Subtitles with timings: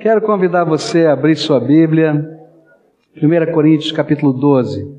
[0.00, 2.26] Quero convidar você a abrir sua Bíblia,
[3.22, 4.90] 1 Coríntios capítulo 12,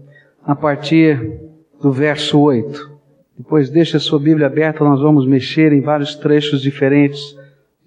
[0.45, 1.39] a partir
[1.81, 2.91] do verso 8.
[3.35, 7.35] Depois deixe a sua Bíblia aberta, nós vamos mexer em vários trechos diferentes.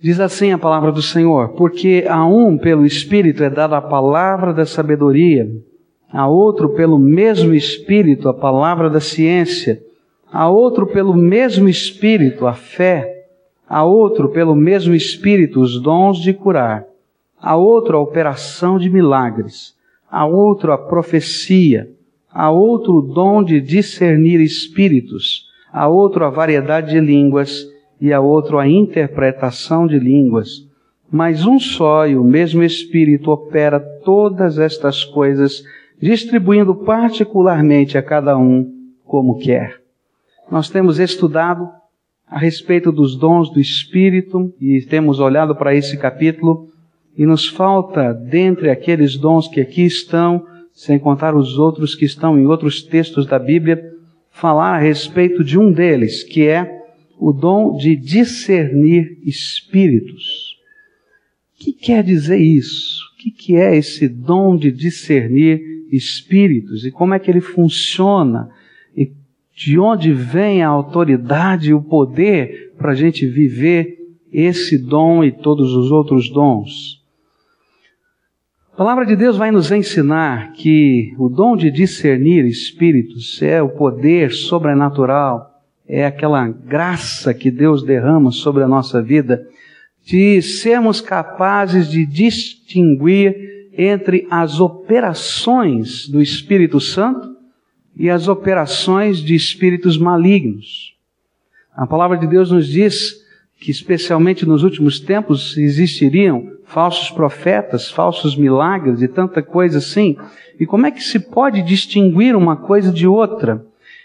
[0.01, 4.53] Diz assim a palavra do Senhor: Porque a um pelo Espírito é dada a palavra
[4.53, 5.49] da sabedoria,
[6.13, 9.81] a outro pelo mesmo Espírito a palavra da ciência,
[10.33, 13.29] a outro pelo mesmo Espírito a fé,
[13.69, 16.93] a outro pelo mesmo Espírito os dons de curar
[17.45, 19.75] a outro a operação de milagres,
[20.11, 21.91] a outro a profecia,
[22.33, 27.69] a outro o dom de discernir espíritos, a outro a variedade de línguas
[28.01, 30.67] e a outro a interpretação de línguas.
[31.13, 35.63] Mas um só e o mesmo Espírito opera todas estas coisas,
[36.01, 38.73] distribuindo particularmente a cada um
[39.05, 39.83] como quer.
[40.51, 41.69] Nós temos estudado
[42.27, 46.73] a respeito dos dons do Espírito e temos olhado para esse capítulo
[47.17, 52.39] e nos falta, dentre aqueles dons que aqui estão, sem contar os outros que estão
[52.39, 53.83] em outros textos da Bíblia,
[54.31, 56.83] falar a respeito de um deles, que é
[57.19, 60.57] o dom de discernir espíritos.
[61.55, 63.01] O que quer dizer isso?
[63.13, 66.85] O que, é esse dom de discernir espíritos?
[66.85, 68.51] E como é que ele funciona?
[68.95, 69.13] E
[69.55, 73.97] de onde vem a autoridade e o poder para a gente viver
[74.33, 77.04] esse dom e todos os outros dons?
[78.75, 83.69] A palavra de Deus vai nos ensinar que o dom de discernir espíritos é o
[83.69, 89.47] poder sobrenatural, é aquela graça que Deus derrama sobre a nossa vida,
[90.03, 97.33] de sermos capazes de distinguir entre as operações do Espírito Santo
[97.97, 100.97] e as operações de espíritos malignos.
[101.77, 103.24] A palavra de Deus nos diz
[103.59, 110.17] que, especialmente nos últimos tempos, existiriam falsos profetas, falsos milagres e tanta coisa assim.
[110.59, 113.65] E como é que se pode distinguir uma coisa de outra?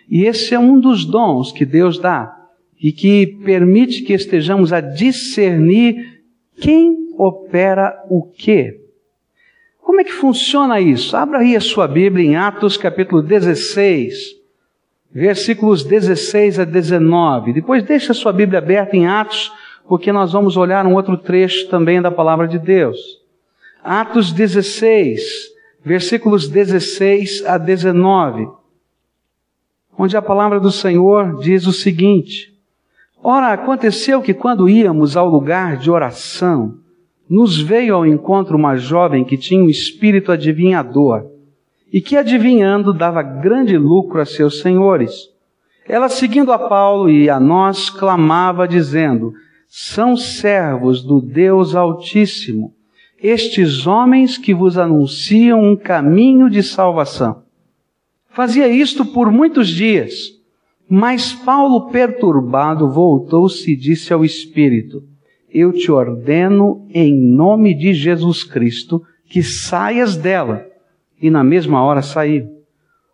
[0.10, 2.36] E esse é um dos dons que Deus dá
[2.82, 6.22] e que permite que estejamos a discernir
[6.60, 8.80] quem opera o quê.
[9.82, 11.18] Como é que funciona isso?
[11.18, 14.39] Abra aí a sua Bíblia em Atos capítulo 16,
[15.14, 17.54] versículos 16 a 19.
[17.54, 19.52] Depois deixa a sua Bíblia aberta em Atos
[19.88, 22.98] porque nós vamos olhar um outro trecho também da palavra de Deus.
[23.84, 25.22] Atos 16,
[25.84, 28.48] versículos 16 a 19,
[29.98, 32.54] onde a palavra do Senhor diz o seguinte:
[33.24, 36.78] Ora, aconteceu que quando íamos ao lugar de oração,
[37.28, 41.39] nos veio ao encontro uma jovem que tinha um espírito adivinhador
[41.92, 45.30] e que, adivinhando, dava grande lucro a seus senhores.
[45.88, 49.34] Ela, seguindo a Paulo e a nós, clamava, dizendo:
[49.72, 52.74] são servos do Deus Altíssimo,
[53.22, 57.44] estes homens que vos anunciam um caminho de salvação.
[58.32, 60.40] Fazia isto por muitos dias,
[60.90, 65.04] mas Paulo, perturbado, voltou-se e disse ao Espírito:
[65.52, 70.66] Eu te ordeno, em nome de Jesus Cristo, que saias dela.
[71.22, 72.60] E na mesma hora saiu.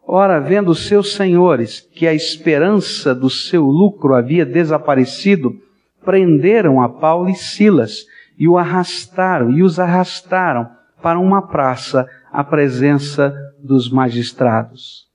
[0.08, 5.60] Ora, vendo seus senhores que a esperança do seu lucro havia desaparecido,
[6.04, 8.06] prenderam a Paulo e Silas
[8.38, 10.70] e o arrastaram e os arrastaram
[11.02, 15.08] para uma praça à presença dos magistrados.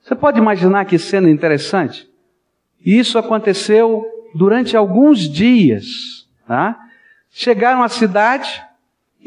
[0.00, 2.08] Você pode imaginar que cena interessante?
[2.84, 4.04] Isso aconteceu
[4.34, 6.28] durante alguns dias.
[6.46, 6.78] Tá?
[7.30, 8.62] Chegaram à cidade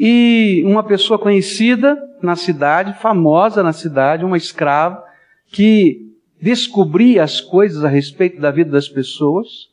[0.02, 5.04] e uma pessoa conhecida na cidade, famosa na cidade, uma escrava,
[5.52, 9.68] que descobria as coisas a respeito da vida das pessoas,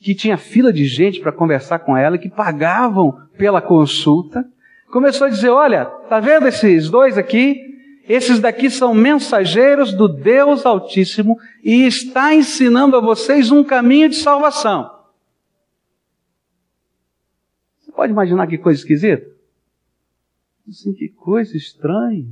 [0.00, 4.46] que tinha fila de gente para conversar com ela, que pagavam pela consulta,
[4.90, 7.68] começou a dizer: Olha, tá vendo esses dois aqui?
[8.08, 14.16] Esses daqui são mensageiros do Deus Altíssimo e está ensinando a vocês um caminho de
[14.16, 14.90] salvação.
[17.78, 19.38] Você pode imaginar que coisa esquisita?
[20.68, 22.26] Assim, que coisa estranha.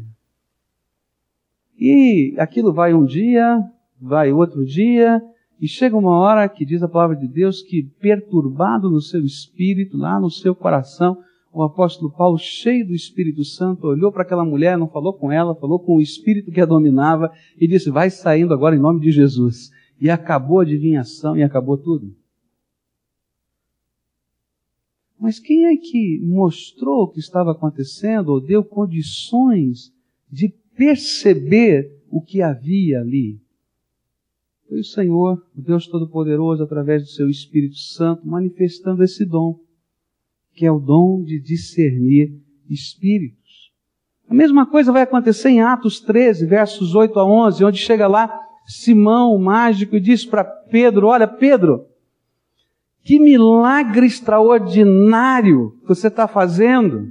[1.79, 3.63] E aquilo vai um dia,
[4.01, 5.23] vai outro dia,
[5.61, 9.97] e chega uma hora que diz a palavra de Deus que, perturbado no seu espírito,
[9.97, 11.19] lá no seu coração,
[11.53, 15.55] o apóstolo Paulo, cheio do Espírito Santo, olhou para aquela mulher, não falou com ela,
[15.55, 19.11] falou com o espírito que a dominava e disse: Vai saindo agora em nome de
[19.11, 19.71] Jesus.
[20.01, 22.15] E acabou a adivinhação e acabou tudo.
[25.21, 29.93] Mas quem é que mostrou o que estava acontecendo ou deu condições
[30.31, 33.41] de perceber o que havia ali?
[34.69, 39.59] Foi o Senhor, o Deus Todo-Poderoso, através do seu Espírito Santo, manifestando esse dom,
[40.55, 42.39] que é o dom de discernir
[42.69, 43.73] espíritos.
[44.29, 48.39] A mesma coisa vai acontecer em Atos 13, versos 8 a 11, onde chega lá
[48.67, 51.87] Simão, o mágico, e diz para Pedro: Olha, Pedro,
[53.09, 57.11] que milagre extraordinário você está fazendo.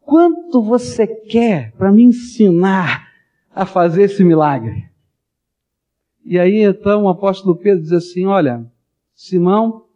[0.00, 3.08] Quanto você quer para me ensinar
[3.52, 4.88] a fazer esse milagre?
[6.24, 8.64] E aí então o apóstolo Pedro diz assim: Olha,
[9.12, 9.86] Simão,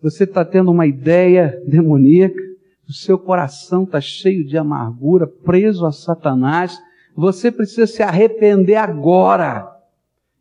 [0.00, 2.40] você está tendo uma ideia demoníaca,
[2.88, 6.80] o seu coração está cheio de amargura, preso a Satanás,
[7.14, 9.73] você precisa se arrepender agora.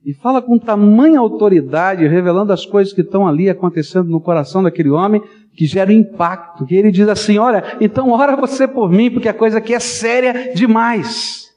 [0.06, 4.90] E fala com tamanha autoridade, revelando as coisas que estão ali acontecendo no coração daquele
[4.90, 5.22] homem,
[5.56, 6.66] que gera impacto.
[6.66, 9.80] Que ele diz assim: Olha, então ora você por mim, porque a coisa aqui é
[9.80, 11.54] séria demais.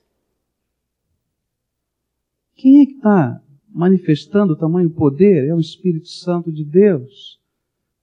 [2.55, 5.49] Quem é que está manifestando o tamanho poder?
[5.49, 7.41] É o Espírito Santo de Deus,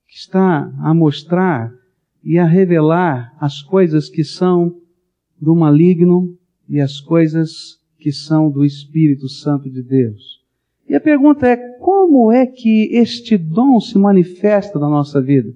[0.07, 1.73] que está a mostrar
[2.23, 4.75] e a revelar as coisas que são
[5.39, 6.37] do maligno
[6.69, 10.41] e as coisas que são do Espírito Santo de Deus.
[10.89, 15.55] E a pergunta é: como é que este dom se manifesta na nossa vida?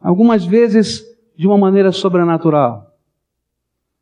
[0.00, 1.04] Algumas vezes
[1.36, 2.96] de uma maneira sobrenatural.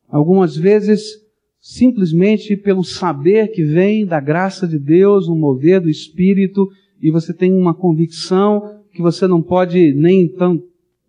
[0.07, 1.21] Algumas vezes
[1.59, 6.69] simplesmente pelo saber que vem da graça de Deus, um mover do Espírito,
[7.01, 10.63] e você tem uma convicção que você não pode nem então,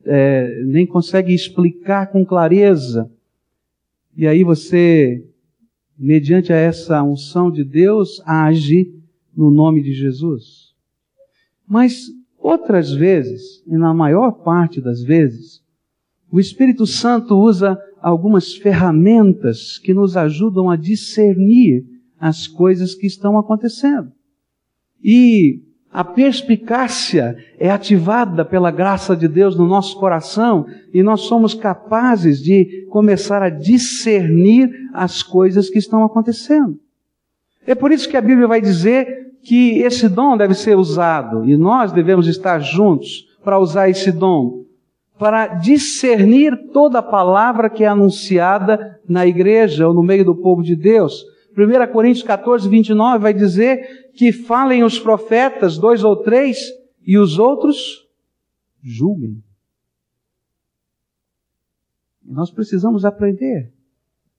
[0.04, 3.08] é, nem consegue explicar com clareza.
[4.16, 5.24] E aí você,
[6.00, 8.90] mediante essa unção de Deus, age
[9.36, 10.74] no nome de Jesus.
[11.68, 12.06] Mas
[12.38, 15.62] outras vezes, e na maior parte das vezes,
[16.32, 21.84] o Espírito Santo usa algumas ferramentas que nos ajudam a discernir
[22.18, 24.10] as coisas que estão acontecendo.
[25.04, 25.62] E
[25.92, 32.40] a perspicácia é ativada pela graça de Deus no nosso coração e nós somos capazes
[32.40, 36.78] de começar a discernir as coisas que estão acontecendo.
[37.66, 41.56] É por isso que a Bíblia vai dizer que esse dom deve ser usado e
[41.56, 44.64] nós devemos estar juntos para usar esse dom,
[45.18, 50.62] para discernir toda a palavra que é anunciada na igreja ou no meio do povo
[50.62, 51.24] de Deus.
[51.56, 56.58] 1 Coríntios 14, 29 vai dizer que falem os profetas, dois ou três,
[57.06, 58.06] e os outros
[58.82, 59.42] julguem.
[62.26, 63.72] E nós precisamos aprender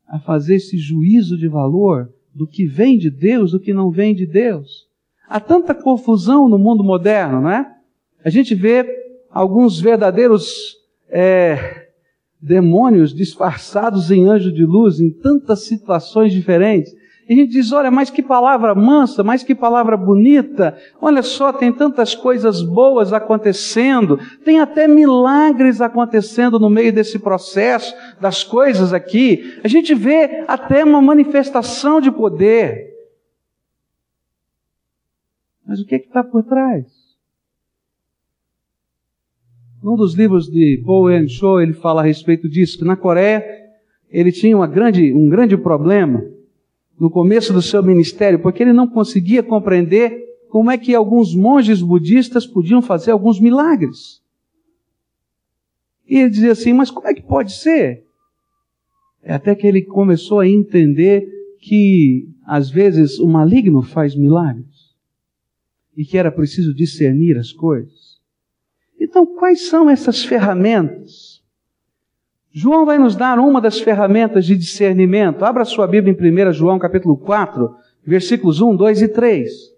[0.08, 4.14] a fazer esse juízo de valor do que vem de Deus, do que não vem
[4.14, 4.88] de Deus.
[5.28, 7.78] Há tanta confusão no mundo moderno, não é?
[8.24, 8.86] A gente vê
[9.30, 10.78] alguns verdadeiros
[11.10, 11.90] é,
[12.42, 16.94] demônios disfarçados em anjo de luz em tantas situações diferentes.
[17.32, 20.78] E a gente diz: olha, mas que palavra mansa, mas que palavra bonita.
[21.00, 27.96] Olha só, tem tantas coisas boas acontecendo, tem até milagres acontecendo no meio desse processo
[28.20, 29.62] das coisas aqui.
[29.64, 32.92] A gente vê até uma manifestação de poder.
[35.66, 36.86] Mas o que é está por trás?
[39.82, 43.42] Num dos livros de Yen Cho, ele fala a respeito disso, que na Coreia
[44.10, 46.22] ele tinha grande, um grande problema
[47.02, 51.82] no começo do seu ministério, porque ele não conseguia compreender como é que alguns monges
[51.82, 54.22] budistas podiam fazer alguns milagres.
[56.08, 58.06] E ele dizia assim: Mas como é que pode ser?
[59.24, 61.28] É até que ele começou a entender
[61.58, 64.96] que, às vezes, o maligno faz milagres
[65.98, 68.22] e que era preciso discernir as coisas.
[69.00, 71.31] Então, quais são essas ferramentas
[72.54, 75.46] João vai nos dar uma das ferramentas de discernimento.
[75.46, 77.74] Abra sua Bíblia em 1 João capítulo 4,
[78.06, 79.72] versículos 1, 2 e 3.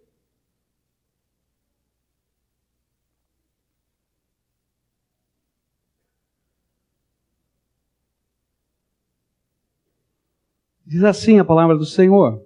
[10.86, 12.44] Diz assim a palavra do Senhor: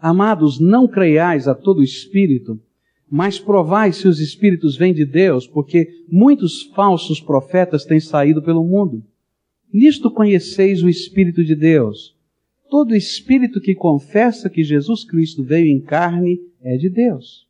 [0.00, 2.60] Amados, não creiais a todo espírito,
[3.10, 8.64] mas provai se os espíritos vêm de Deus, porque muitos falsos profetas têm saído pelo
[8.64, 9.02] mundo.
[9.72, 12.16] Nisto conheceis o Espírito de Deus.
[12.70, 17.46] Todo espírito que confessa que Jesus Cristo veio em carne é de Deus.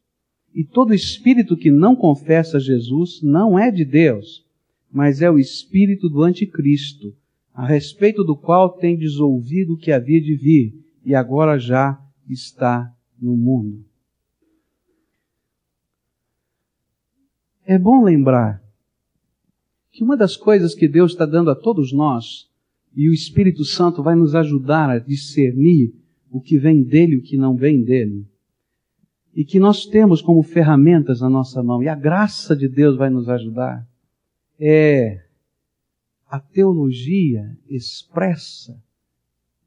[0.55, 4.45] E todo espírito que não confessa Jesus não é de Deus,
[4.91, 7.15] mas é o espírito do anticristo,
[7.53, 10.75] a respeito do qual tendes ouvido que havia de vir,
[11.05, 13.88] e agora já está no mundo.
[17.71, 18.63] É bom lembrar
[19.93, 22.49] que uma das coisas que Deus está dando a todos nós,
[22.97, 25.93] e o Espírito Santo vai nos ajudar a discernir
[26.31, 28.27] o que vem dele e o que não vem dele,
[29.35, 33.11] e que nós temos como ferramentas na nossa mão, e a graça de Deus vai
[33.11, 33.87] nos ajudar,
[34.59, 35.27] é
[36.27, 38.83] a teologia expressa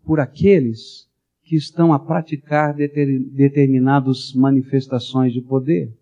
[0.03, 1.07] por aqueles
[1.43, 6.00] que estão a praticar determinadas manifestações de poder.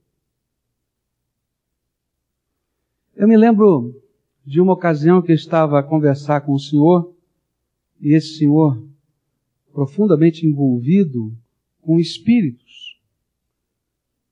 [3.20, 4.02] Eu me lembro
[4.46, 7.14] de uma ocasião que eu estava a conversar com o senhor,
[8.00, 8.82] e esse senhor,
[9.74, 11.36] profundamente envolvido
[11.82, 12.98] com espíritos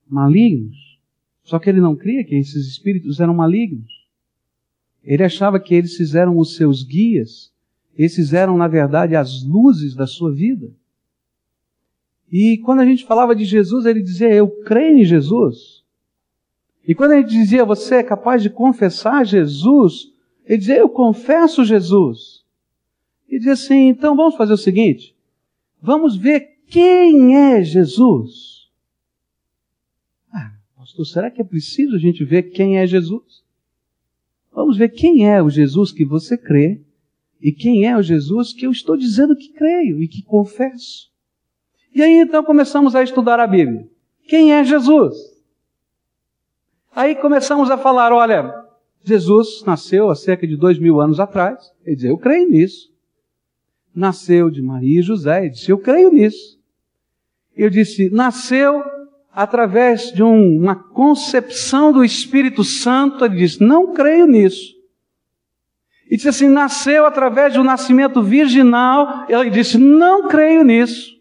[0.08, 1.02] malignos,
[1.44, 3.92] só que ele não cria que esses espíritos eram malignos.
[5.04, 7.52] Ele achava que eles fizeram os seus guias,
[7.94, 10.72] esses eram, na verdade, as luzes da sua vida.
[12.32, 15.77] E quando a gente falava de Jesus, ele dizia: Eu creio em Jesus.
[16.88, 20.14] E quando gente dizia: Você é capaz de confessar Jesus?
[20.46, 22.46] Ele dizia: Eu confesso Jesus.
[23.28, 25.14] E dizia assim: Então vamos fazer o seguinte:
[25.82, 28.70] Vamos ver quem é Jesus.
[30.32, 33.44] Ah, pastor, será que é preciso a gente ver quem é Jesus?
[34.54, 36.82] Vamos ver quem é o Jesus que você crê
[37.40, 41.12] e quem é o Jesus que eu estou dizendo que creio e que confesso.
[41.94, 43.88] E aí então começamos a estudar a Bíblia.
[44.24, 45.37] Quem é Jesus?
[46.98, 48.52] Aí começamos a falar: olha,
[49.04, 51.72] Jesus nasceu há cerca de dois mil anos atrás.
[51.86, 52.92] Ele dizia: eu creio nisso.
[53.94, 55.42] Nasceu de Maria e José.
[55.42, 56.60] Ele disse: eu creio nisso.
[57.56, 58.84] Eu disse: nasceu
[59.32, 64.74] através de um, uma concepção do Espírito Santo, ele diz: Não creio nisso.
[66.10, 69.28] E disse assim: nasceu através do nascimento virginal.
[69.30, 71.16] Ele disse: Não creio nisso.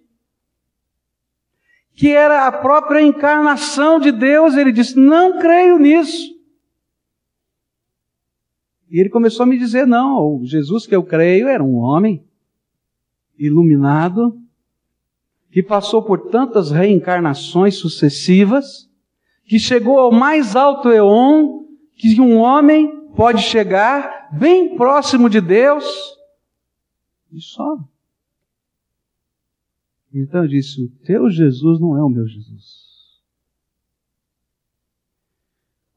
[1.96, 4.54] Que era a própria encarnação de Deus.
[4.54, 6.36] Ele disse: Não creio nisso.
[8.88, 12.24] E ele começou a me dizer: Não, o Jesus que eu creio era um homem
[13.38, 14.38] iluminado,
[15.50, 18.88] que passou por tantas reencarnações sucessivas,
[19.44, 21.64] que chegou ao mais alto eon
[21.96, 25.84] que um homem pode chegar, bem próximo de Deus,
[27.32, 27.78] e só.
[30.18, 32.87] Então eu disse: O teu Jesus não é o meu Jesus.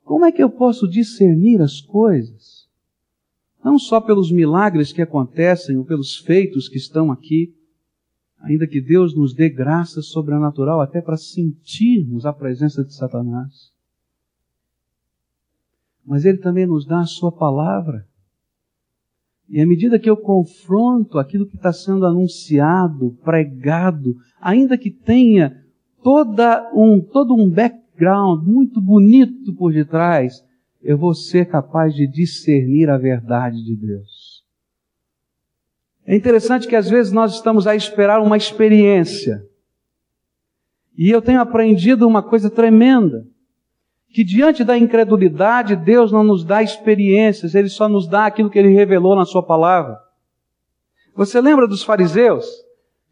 [0.03, 2.67] Como é que eu posso discernir as coisas?
[3.63, 7.55] Não só pelos milagres que acontecem ou pelos feitos que estão aqui,
[8.39, 13.71] ainda que Deus nos dê graça sobrenatural até para sentirmos a presença de Satanás.
[16.05, 18.08] Mas Ele também nos dá a Sua palavra.
[19.49, 25.63] E à medida que eu confronto aquilo que está sendo anunciado, pregado, ainda que tenha
[26.03, 30.43] toda um, todo um background muito bonito por detrás,
[30.81, 34.43] eu vou ser capaz de discernir a verdade de Deus.
[36.05, 39.43] É interessante que às vezes nós estamos a esperar uma experiência.
[40.97, 43.25] E eu tenho aprendido uma coisa tremenda.
[44.11, 48.57] Que diante da incredulidade, Deus não nos dá experiências, Ele só nos dá aquilo que
[48.57, 49.99] Ele revelou na Sua palavra.
[51.15, 52.45] Você lembra dos fariseus?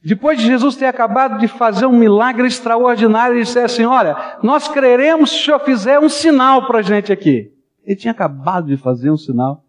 [0.04, 4.68] Depois de Jesus ter acabado de fazer um milagre extraordinário, ele disse assim: Olha, nós
[4.68, 7.52] creremos se o Senhor fizer um sinal para a gente aqui.
[7.84, 9.64] Ele tinha acabado de fazer um sinal.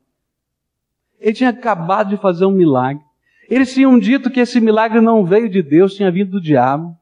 [1.20, 3.02] Ele tinha acabado de fazer um milagre.
[3.48, 6.97] Eles tinham dito que esse milagre não veio de Deus, tinha vindo do diabo.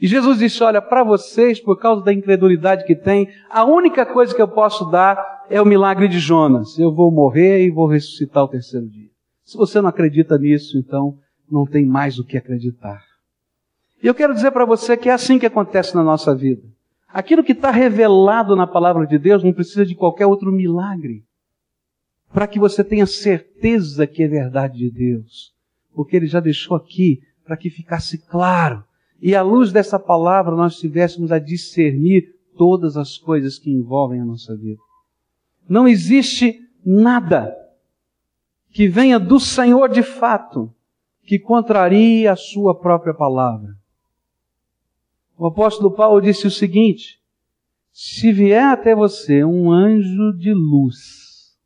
[0.00, 4.34] E Jesus disse: Olha, para vocês, por causa da incredulidade que tem, a única coisa
[4.34, 6.78] que eu posso dar é o milagre de Jonas.
[6.78, 9.08] Eu vou morrer e vou ressuscitar o terceiro dia.
[9.44, 11.18] Se você não acredita nisso, então
[11.50, 13.02] não tem mais o que acreditar.
[14.02, 16.62] E eu quero dizer para você que é assim que acontece na nossa vida.
[17.08, 21.22] Aquilo que está revelado na palavra de Deus não precisa de qualquer outro milagre.
[22.32, 25.54] Para que você tenha certeza que é verdade de Deus
[25.94, 28.84] porque ele já deixou aqui para que ficasse claro.
[29.24, 34.24] E à luz dessa palavra nós tivéssemos a discernir todas as coisas que envolvem a
[34.24, 34.78] nossa vida.
[35.66, 37.56] Não existe nada
[38.70, 40.70] que venha do Senhor de fato
[41.22, 43.74] que contrarie a sua própria palavra.
[45.38, 47.18] O apóstolo Paulo disse o seguinte:
[47.90, 51.56] se vier até você um anjo de luz,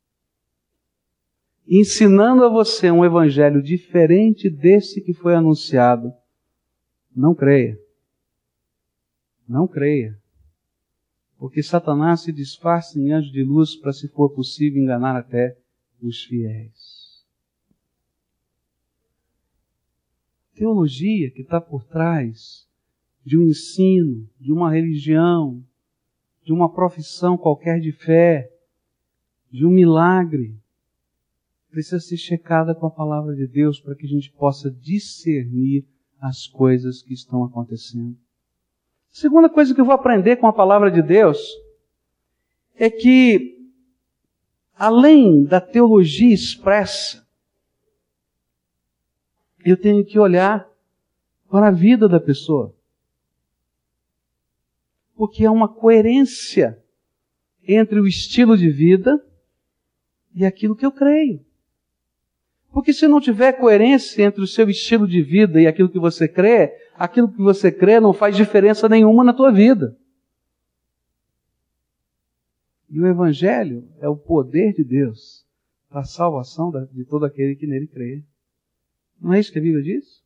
[1.67, 6.13] ensinando a você um evangelho diferente desse que foi anunciado,
[7.19, 7.77] não creia.
[9.49, 10.17] Não creia.
[11.37, 15.59] Porque Satanás se disfarça em anjo de luz para, se for possível, enganar até
[16.01, 17.27] os fiéis.
[20.55, 22.69] Teologia que está por trás
[23.25, 25.65] de um ensino, de uma religião,
[26.45, 28.49] de uma profissão qualquer de fé,
[29.51, 30.57] de um milagre,
[31.69, 35.85] precisa ser checada com a palavra de Deus para que a gente possa discernir
[36.21, 38.17] as coisas que estão acontecendo.
[39.11, 41.39] Segunda coisa que eu vou aprender com a palavra de Deus
[42.75, 43.59] é que,
[44.75, 47.27] além da teologia expressa,
[49.65, 50.69] eu tenho que olhar
[51.51, 52.75] para a vida da pessoa.
[55.15, 56.83] Porque há uma coerência
[57.67, 59.25] entre o estilo de vida
[60.35, 61.45] e aquilo que eu creio.
[62.73, 66.29] Porque se não tiver coerência entre o seu estilo de vida e aquilo que você
[66.29, 69.97] crê, aquilo que você crê não faz diferença nenhuma na tua vida.
[72.91, 75.47] E o Evangelho é o poder de Deus
[75.89, 78.23] para a salvação de todo aquele que nele crê.
[79.21, 80.23] Não é isso que a Bíblia diz?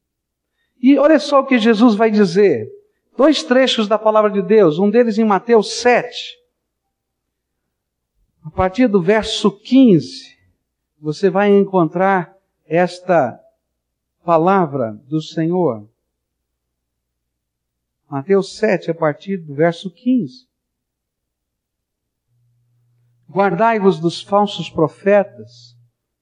[0.80, 2.68] E olha só o que Jesus vai dizer.
[3.16, 6.38] Dois trechos da palavra de Deus, um deles em Mateus 7.
[8.44, 10.31] A partir do verso 15,
[11.02, 12.32] você vai encontrar
[12.64, 13.36] esta
[14.24, 15.90] palavra do Senhor.
[18.08, 20.46] Mateus 7, a partir do verso 15.
[23.28, 25.76] Guardai-vos dos falsos profetas,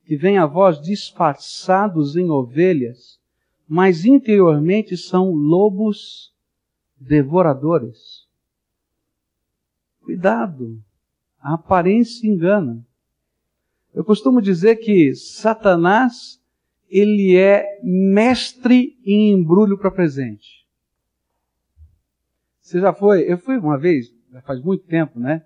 [0.06, 3.20] que vêm a vós disfarçados em ovelhas,
[3.68, 6.34] mas interiormente são lobos
[6.96, 8.26] devoradores.
[10.00, 10.82] Cuidado,
[11.38, 12.82] a aparência engana.
[13.94, 16.40] Eu costumo dizer que Satanás,
[16.88, 20.66] ele é mestre em embrulho para presente.
[22.61, 23.23] Você já foi?
[23.23, 24.14] Eu fui uma vez,
[24.47, 25.42] faz muito tempo, né?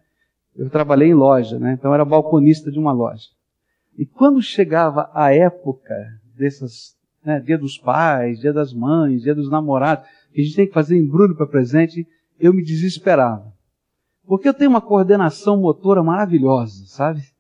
[0.55, 1.73] Eu trabalhei em loja, né?
[1.73, 3.29] Então era balconista de uma loja.
[3.97, 5.95] E quando chegava a época
[6.37, 10.67] dessas, né, dia dos pais, dia das mães, dia dos namorados, que a gente tem
[10.67, 12.07] que fazer embrulho para presente,
[12.39, 13.53] eu me desesperava.
[14.27, 17.34] Porque eu tenho uma coordenação motora maravilhosa, sabe?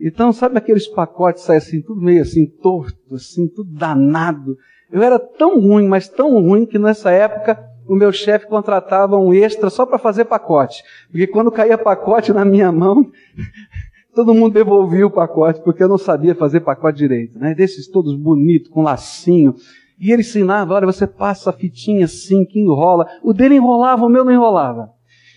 [0.00, 4.56] Então, sabe aqueles pacotes saem assim, tudo meio assim, torto, assim, tudo danado.
[4.90, 9.34] Eu era tão ruim, mas tão ruim, que nessa época o meu chefe contratava um
[9.34, 10.82] extra só para fazer pacote.
[11.10, 13.10] Porque quando caía pacote na minha mão,
[14.14, 17.54] todo mundo devolvia o pacote, porque eu não sabia fazer pacote direito, né?
[17.54, 19.54] Desses todos bonitos, com lacinho.
[19.98, 23.06] E ele ensinava, olha, você passa a fitinha assim, que enrola.
[23.22, 24.88] O dele enrolava, o meu não enrolava.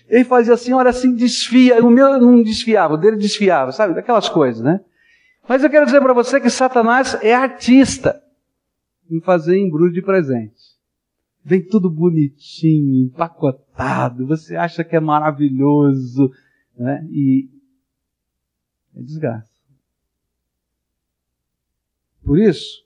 [0.08, 1.84] Ele fazia assim, olha assim, desfia.
[1.84, 3.98] O meu não desfiava, o dele desfiava, sabe?
[3.98, 4.80] Aquelas coisas, né?
[5.48, 8.22] Mas eu quero dizer para você que Satanás é artista
[9.10, 10.74] em fazer embrulho de presente.
[11.44, 16.30] Vem tudo bonitinho, empacotado, você acha que é maravilhoso,
[16.76, 17.06] né?
[17.10, 17.50] E
[18.96, 19.52] é desgaste.
[22.24, 22.82] Por isso,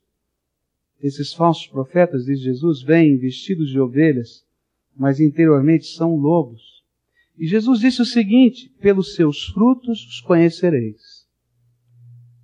[1.00, 4.44] esses falsos profetas, diz Jesus, vêm vestidos de ovelhas,
[4.96, 6.77] mas interiormente são lobos.
[7.38, 11.24] E Jesus disse o seguinte: pelos seus frutos os conhecereis.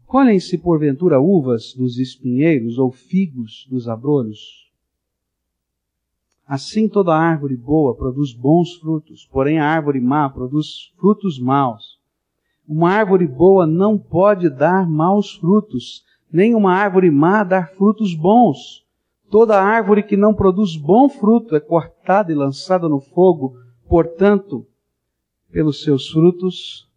[0.07, 4.71] Colhem-se porventura uvas dos espinheiros ou figos dos abrolhos?
[6.47, 11.99] Assim toda árvore boa produz bons frutos, porém a árvore má produz frutos maus.
[12.69, 18.85] Uma árvore boa não pode dar maus frutos, nem uma árvore má dar frutos bons.
[19.29, 23.57] Toda árvore que não produz bom fruto é cortada e lançada no fogo.
[23.89, 24.67] Portanto,
[25.55, 26.91] pelos seus frutos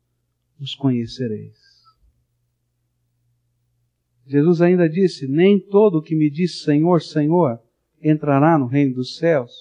[0.60, 1.56] os conhecereis.
[4.26, 7.60] Jesus ainda disse: Nem todo o que me diz Senhor, Senhor
[8.02, 9.52] entrará no reino dos céus,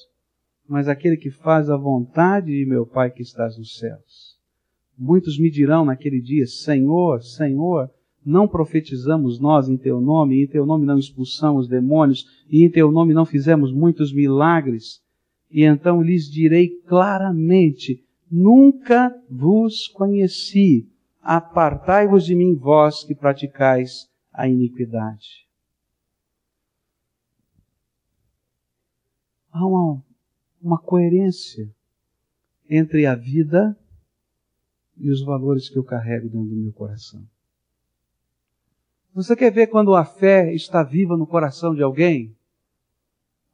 [0.67, 4.39] mas aquele que faz a vontade de meu Pai que estás nos céus.
[4.97, 7.91] Muitos me dirão naquele dia: Senhor, Senhor,
[8.25, 12.71] não profetizamos nós em teu nome, e em teu nome não expulsamos demônios, e em
[12.71, 15.03] teu nome não fizemos muitos milagres.
[15.51, 20.89] E então lhes direi claramente: Nunca vos conheci.
[21.23, 25.47] Apartai-vos de mim, vós que praticais a iniquidade.
[29.51, 30.05] Há uma,
[30.61, 31.69] uma coerência
[32.69, 33.77] entre a vida
[34.97, 37.27] e os valores que eu carrego dentro do meu coração.
[39.15, 42.37] Você quer ver quando a fé está viva no coração de alguém?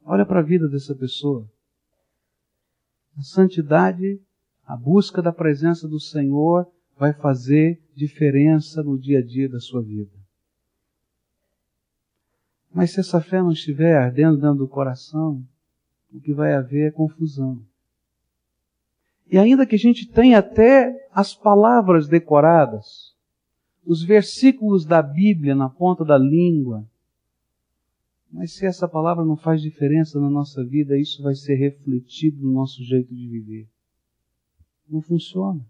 [0.03, 1.49] Olha para a vida dessa pessoa.
[3.17, 4.19] A santidade
[4.65, 9.81] a busca da presença do Senhor vai fazer diferença no dia a dia da sua
[9.81, 10.11] vida.
[12.73, 15.43] Mas se essa fé não estiver ardendo dentro do coração,
[16.11, 17.61] o que vai haver é confusão.
[19.29, 23.15] E ainda que a gente tenha até as palavras decoradas,
[23.85, 26.87] os versículos da Bíblia na ponta da língua,
[28.31, 32.51] mas se essa palavra não faz diferença na nossa vida, isso vai ser refletido no
[32.51, 33.67] nosso jeito de viver.
[34.93, 35.65] Não funciona.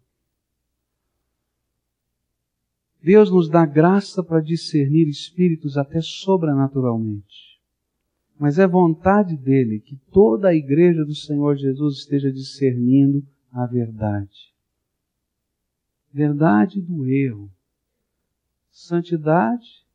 [3.01, 7.57] Deus nos dá graça para discernir espíritos até sobrenaturalmente.
[8.38, 14.53] Mas é vontade dele que toda a igreja do Senhor Jesus esteja discernindo a verdade.
[16.12, 17.49] Verdade do erro.
[18.71, 19.86] Santidade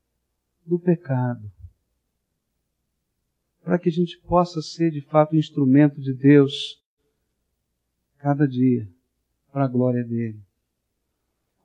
[0.65, 1.53] do pecado.
[3.63, 6.83] Para que a gente possa ser de fato instrumento de Deus
[8.17, 8.91] cada dia,
[9.59, 10.39] para a glória dele.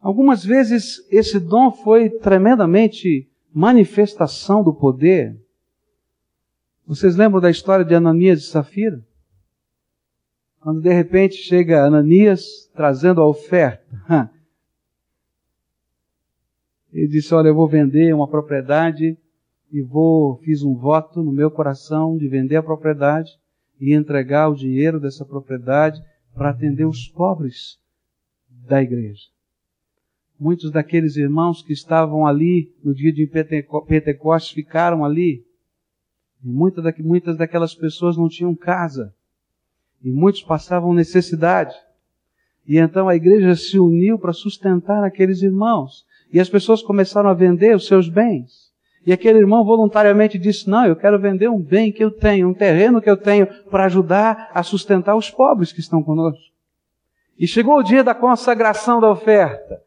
[0.02, 5.40] Algumas vezes esse dom foi tremendamente manifestação do poder.
[6.88, 9.00] Vocês lembram da história de Ananias e Safira?
[10.60, 13.86] Quando de repente chega Ananias trazendo a oferta.
[16.92, 19.16] Ele disse: Olha, eu vou vender uma propriedade
[19.72, 23.30] e vou, fiz um voto no meu coração de vender a propriedade
[23.80, 26.02] e entregar o dinheiro dessa propriedade
[26.34, 27.83] para atender os pobres
[28.68, 29.34] da igreja
[30.44, 33.26] muitos daqueles irmãos que estavam ali no dia de
[33.88, 35.46] Pentecostes ficaram ali.
[36.44, 39.14] E muitas, da, muitas daquelas pessoas não tinham casa.
[40.04, 41.74] E muitos passavam necessidade.
[42.68, 46.06] E então a igreja se uniu para sustentar aqueles irmãos.
[46.32, 48.74] E as pessoas começaram a vender os seus bens.
[49.06, 52.54] E aquele irmão voluntariamente disse: Não, eu quero vender um bem que eu tenho, um
[52.54, 56.53] terreno que eu tenho, para ajudar a sustentar os pobres que estão conosco.
[57.38, 59.82] E chegou o dia da consagração da oferta.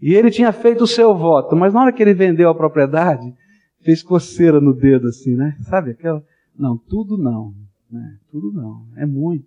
[0.00, 3.34] E ele tinha feito o seu voto, mas na hora que ele vendeu a propriedade,
[3.80, 5.56] fez coceira no dedo assim, né?
[5.62, 6.22] Sabe aquela?
[6.56, 7.54] Não, tudo não.
[7.90, 8.18] Né?
[8.30, 8.86] Tudo não.
[8.96, 9.46] É muito.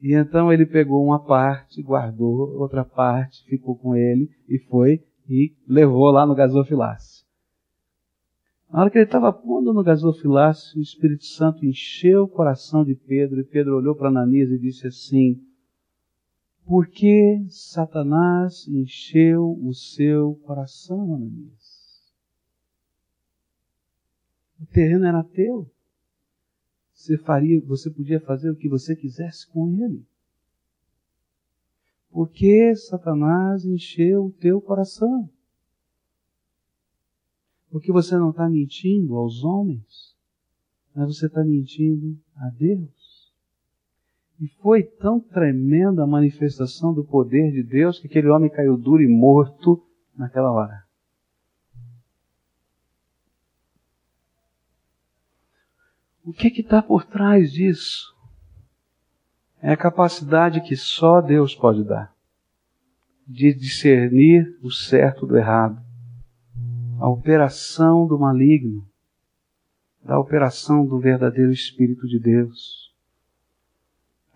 [0.00, 5.52] E então ele pegou uma parte, guardou, outra parte ficou com ele e foi e
[5.66, 7.26] levou lá no gasofilácio.
[8.70, 12.94] Na hora que ele estava pondo no gasofilácio, o Espírito Santo encheu o coração de
[12.94, 15.40] Pedro e Pedro olhou para Ananias e disse assim:
[16.68, 22.12] porque Satanás encheu o seu coração, Ananias.
[24.60, 25.70] O terreno era teu.
[26.92, 30.04] Você faria, você podia fazer o que você quisesse com ele.
[32.10, 35.30] Porque Satanás encheu o teu coração.
[37.70, 40.14] Porque você não está mentindo aos homens,
[40.94, 42.97] mas você está mentindo a Deus.
[44.40, 49.02] E foi tão tremenda a manifestação do poder de Deus que aquele homem caiu duro
[49.02, 49.84] e morto
[50.16, 50.84] naquela hora.
[56.24, 58.14] O que está por trás disso?
[59.60, 62.16] É a capacidade que só Deus pode dar
[63.28, 65.78] de discernir o certo do errado,
[66.98, 68.88] a operação do maligno,
[70.02, 72.87] da operação do verdadeiro Espírito de Deus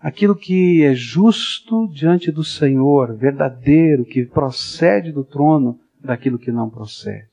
[0.03, 6.69] aquilo que é justo diante do Senhor, verdadeiro, que procede do trono, daquilo que não
[6.69, 7.31] procede.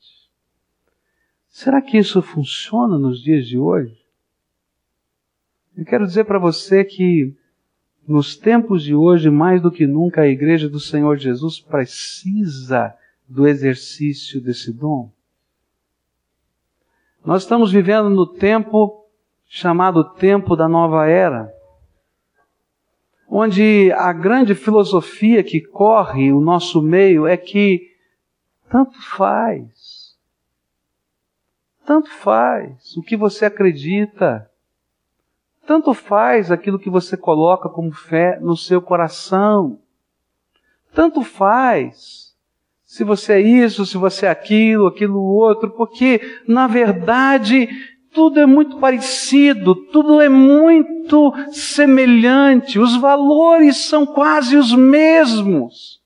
[1.49, 3.99] Será que isso funciona nos dias de hoje?
[5.77, 7.35] Eu quero dizer para você que
[8.07, 12.95] nos tempos de hoje, mais do que nunca, a igreja do Senhor Jesus precisa
[13.29, 15.11] do exercício desse dom.
[17.25, 19.05] Nós estamos vivendo no tempo
[19.45, 21.53] chamado tempo da nova era
[23.31, 27.95] onde a grande filosofia que corre o nosso meio é que
[28.69, 30.17] tanto faz,
[31.87, 34.51] tanto faz o que você acredita,
[35.65, 39.79] tanto faz aquilo que você coloca como fé no seu coração,
[40.93, 42.35] tanto faz
[42.85, 47.69] se você é isso, se você é aquilo, aquilo outro, porque na verdade
[48.13, 56.01] tudo é muito parecido, tudo é muito semelhante, os valores são quase os mesmos.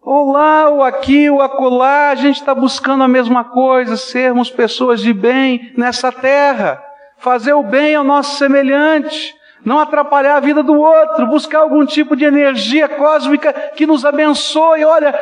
[0.00, 5.12] Ou lá, aqui, ou acolá, a gente está buscando a mesma coisa, sermos pessoas de
[5.12, 6.82] bem nessa terra,
[7.18, 12.16] fazer o bem ao nosso semelhante, não atrapalhar a vida do outro, buscar algum tipo
[12.16, 14.84] de energia cósmica que nos abençoe.
[14.84, 15.16] Olha,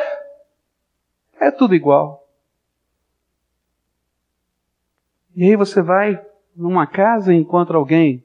[1.39, 2.20] é tudo igual.
[5.35, 6.19] E aí você vai
[6.55, 8.23] numa casa e encontra alguém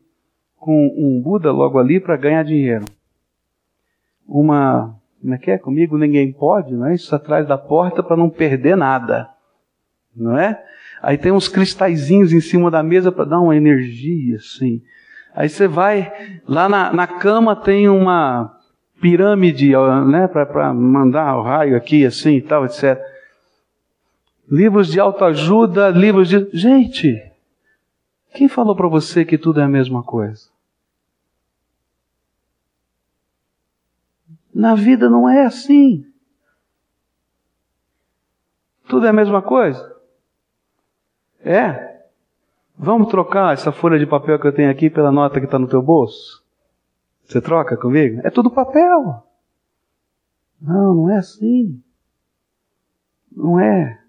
[0.57, 2.85] com um Buda logo ali para ganhar dinheiro.
[4.27, 5.59] Uma, como é que é?
[5.59, 6.95] Comigo ninguém pode, não é?
[6.95, 9.29] Isso atrás da porta para não perder nada,
[10.15, 10.61] não é?
[11.01, 14.83] Aí tem uns cristalzinhos em cima da mesa para dar uma energia, assim.
[15.35, 16.13] Aí você vai,
[16.49, 18.59] lá na, na cama tem uma
[19.01, 19.73] pirâmide,
[20.09, 23.16] né, para mandar o raio aqui, assim e tal, etc
[24.51, 26.49] livros de autoajuda, livros de.
[26.53, 27.33] Gente,
[28.35, 30.49] quem falou para você que tudo é a mesma coisa?
[34.55, 36.07] Na vida não é assim.
[38.89, 39.95] Tudo é a mesma coisa?
[41.41, 42.05] É.
[42.79, 45.69] Vamos trocar essa folha de papel que eu tenho aqui pela nota que está no
[45.69, 46.45] teu bolso?
[47.27, 48.21] Você troca comigo?
[48.25, 49.25] É tudo papel.
[50.61, 51.83] Não, não é assim.
[53.35, 54.06] Não é.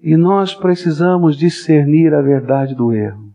[0.00, 3.32] E nós precisamos discernir a verdade do erro.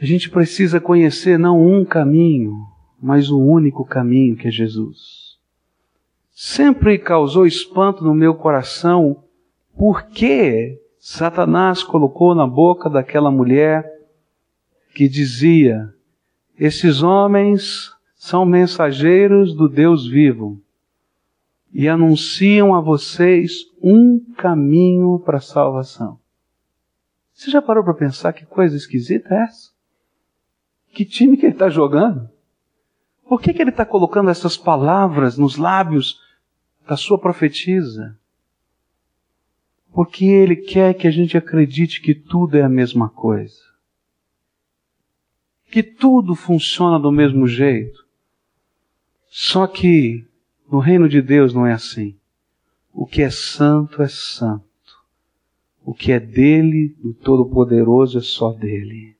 [0.00, 2.54] A gente precisa conhecer não um caminho,
[3.00, 5.38] mas o único caminho que é Jesus.
[6.32, 9.22] Sempre causou espanto no meu coração
[9.76, 13.84] porque Satanás colocou na boca daquela mulher
[14.94, 15.92] que dizia:
[16.58, 20.63] Esses homens são mensageiros do Deus vivo
[21.74, 26.20] e anunciam a vocês um caminho para a salvação.
[27.32, 29.72] Você já parou para pensar que coisa esquisita é essa?
[30.92, 32.30] Que time que ele está jogando?
[33.28, 36.20] Por que, que ele está colocando essas palavras nos lábios
[36.86, 38.16] da sua profetisa?
[39.92, 43.60] Porque ele quer que a gente acredite que tudo é a mesma coisa.
[45.72, 48.06] Que tudo funciona do mesmo jeito.
[49.26, 50.24] Só que
[50.70, 52.16] no reino de Deus não é assim.
[52.92, 54.64] O que é santo é santo.
[55.84, 59.16] O que é dele, do Todo-Poderoso, é só dele.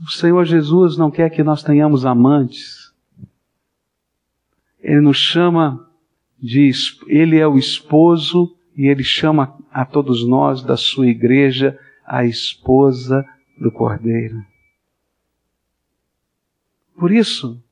[0.00, 2.92] O Senhor Jesus não quer que nós tenhamos amantes.
[4.80, 5.90] Ele nos chama
[6.38, 6.70] de.
[7.08, 13.26] Ele é o esposo e ele chama a todos nós da sua igreja a esposa
[13.60, 14.42] do Cordeiro.
[16.98, 17.62] Por isso,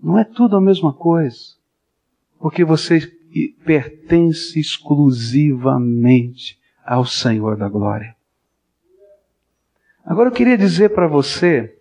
[0.00, 1.56] não é tudo a mesma coisa,
[2.38, 3.00] porque você
[3.64, 8.16] pertence exclusivamente ao Senhor da glória.
[10.04, 11.76] Agora eu queria dizer para você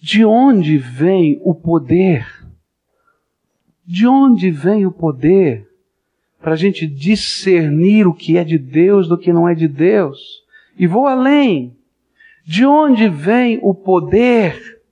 [0.00, 2.26] de onde vem o poder?
[3.86, 5.70] De onde vem o poder
[6.40, 10.44] para a gente discernir o que é de Deus do que não é de Deus?
[10.76, 11.74] E vou além.
[12.44, 14.82] De onde vem o poder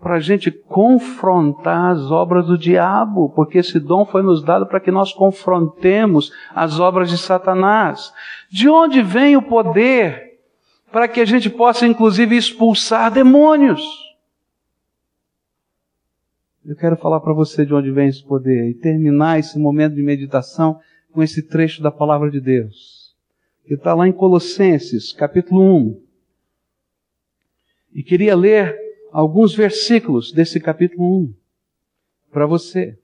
[0.00, 3.28] para a gente confrontar as obras do diabo?
[3.30, 8.12] Porque esse dom foi nos dado para que nós confrontemos as obras de Satanás.
[8.50, 10.38] De onde vem o poder
[10.90, 13.82] para que a gente possa, inclusive, expulsar demônios?
[16.64, 20.02] Eu quero falar para você de onde vem esse poder e terminar esse momento de
[20.02, 20.80] meditação
[21.12, 23.14] com esse trecho da palavra de Deus.
[23.66, 26.09] Que está lá em Colossenses, capítulo 1.
[27.92, 28.78] E queria ler
[29.10, 31.34] alguns versículos desse capítulo 1
[32.30, 32.98] para você,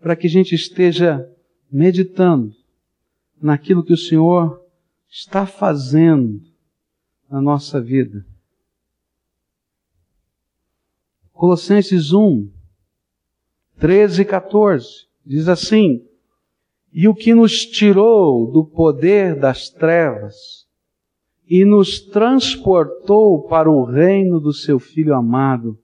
[0.00, 1.28] para que a gente esteja
[1.70, 2.54] meditando
[3.40, 4.64] naquilo que o Senhor
[5.08, 6.40] está fazendo
[7.28, 8.24] na nossa vida.
[11.32, 12.50] Colossenses 1,
[13.78, 16.06] 13 e 14, diz assim:
[16.92, 20.68] E o que nos tirou do poder das trevas
[21.50, 25.76] e nos transportou para o reino do seu Filho amado,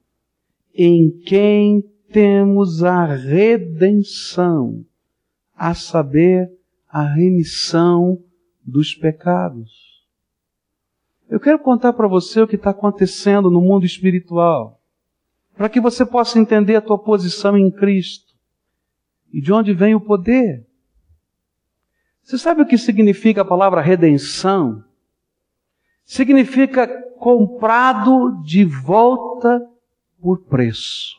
[0.73, 4.87] em quem temos a redenção,
[5.57, 6.49] a saber,
[6.89, 8.23] a remissão
[8.65, 10.07] dos pecados.
[11.29, 14.81] Eu quero contar para você o que está acontecendo no mundo espiritual,
[15.57, 18.37] para que você possa entender a tua posição em Cristo
[19.33, 20.65] e de onde vem o poder.
[22.23, 24.86] Você sabe o que significa a palavra redenção?
[26.07, 26.87] Significa
[27.19, 29.61] comprado de volta
[30.23, 31.17] por preço.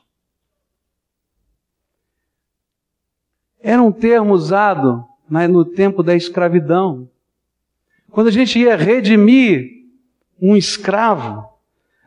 [3.62, 7.10] Era um termo usado no tempo da escravidão.
[8.10, 9.68] Quando a gente ia redimir
[10.42, 11.46] um escravo,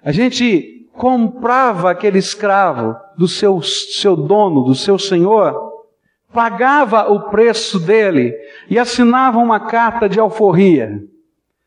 [0.03, 5.85] a gente comprava aquele escravo do seu, seu dono, do seu senhor,
[6.33, 8.35] pagava o preço dele
[8.71, 11.05] e assinava uma carta de alforria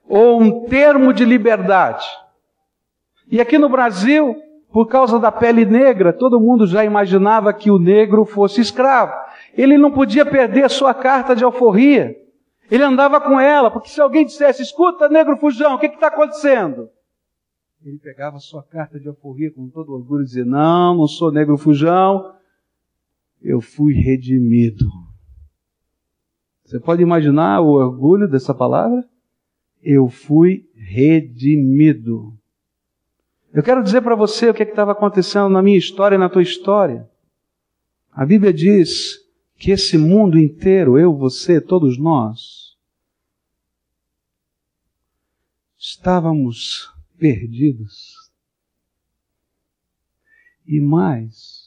[0.07, 2.05] ou um termo de liberdade.
[3.31, 4.35] E aqui no Brasil,
[4.71, 9.13] por causa da pele negra, todo mundo já imaginava que o negro fosse escravo.
[9.55, 12.15] Ele não podia perder a sua carta de alforria.
[12.71, 16.89] Ele andava com ela, porque se alguém dissesse, escuta, negro fujão, o que está acontecendo?
[17.85, 21.57] Ele pegava sua carta de alforria com todo orgulho e dizia, não, não sou negro
[21.57, 22.33] fujão,
[23.41, 24.85] eu fui redimido.
[26.63, 29.03] Você pode imaginar o orgulho dessa palavra?
[29.83, 32.33] Eu fui redimido.
[33.51, 36.29] Eu quero dizer para você o que é estava acontecendo na minha história e na
[36.29, 37.07] tua história.
[38.11, 39.19] A Bíblia diz
[39.57, 42.77] que esse mundo inteiro, eu, você, todos nós,
[45.77, 48.31] estávamos perdidos.
[50.65, 51.63] E mais,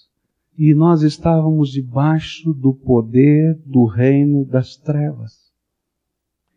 [0.59, 5.46] E nós estávamos debaixo do poder do reino das trevas.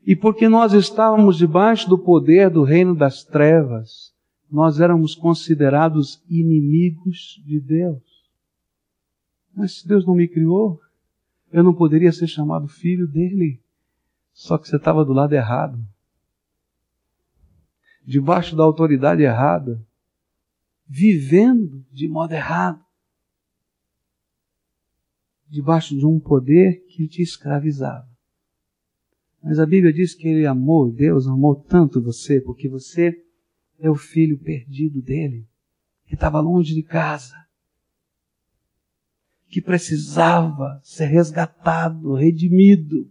[0.05, 4.13] E porque nós estávamos debaixo do poder do reino das trevas,
[4.49, 8.01] nós éramos considerados inimigos de Deus.
[9.53, 10.81] Mas se Deus não me criou,
[11.51, 13.61] eu não poderia ser chamado filho dele.
[14.33, 15.79] Só que você estava do lado errado.
[18.05, 19.85] Debaixo da autoridade errada.
[20.87, 22.83] Vivendo de modo errado.
[25.47, 28.08] Debaixo de um poder que te escravizava.
[29.43, 33.23] Mas a Bíblia diz que ele amou, Deus amou tanto você, porque você
[33.79, 35.47] é o filho perdido dele,
[36.05, 37.35] que estava longe de casa,
[39.49, 43.09] que precisava ser resgatado, redimido.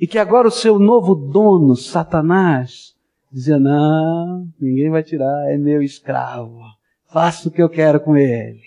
[0.00, 2.96] E que agora o seu novo dono, Satanás,
[3.32, 6.60] dizia: Não, ninguém vai tirar, é meu escravo,
[7.06, 8.62] faço o que eu quero com ele.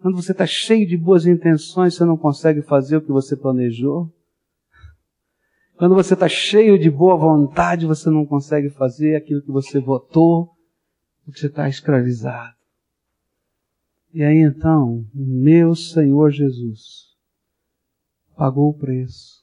[0.00, 4.12] Quando você está cheio de boas intenções, você não consegue fazer o que você planejou.
[5.76, 10.50] Quando você está cheio de boa vontade, você não consegue fazer aquilo que você votou,
[11.24, 12.54] porque você está escravizado.
[14.12, 17.16] E aí então, o meu Senhor Jesus
[18.36, 19.42] pagou o preço.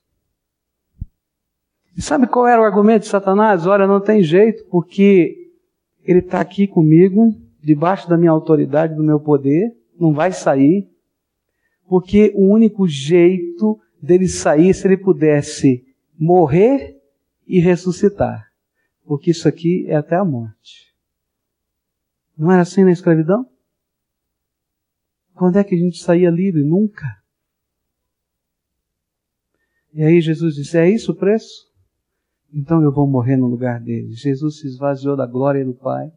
[1.98, 3.68] E sabe qual era o argumento de Satanás?
[3.68, 5.52] Olha, não tem jeito, porque
[6.04, 10.90] ele está aqui comigo, debaixo da minha autoridade, do meu poder, não vai sair,
[11.90, 15.86] porque o único jeito dele sair, se ele pudesse
[16.22, 17.02] morrer
[17.48, 18.54] e ressuscitar.
[19.04, 20.94] Porque isso aqui é até a morte.
[22.38, 23.50] Não era assim na escravidão?
[25.34, 26.64] Quando é que a gente saía livre?
[26.64, 27.08] Nunca.
[29.92, 31.70] E aí Jesus disse: É isso o preço?
[32.54, 34.14] Então eu vou morrer no lugar dele.
[34.14, 36.12] Jesus se esvaziou da glória do Pai.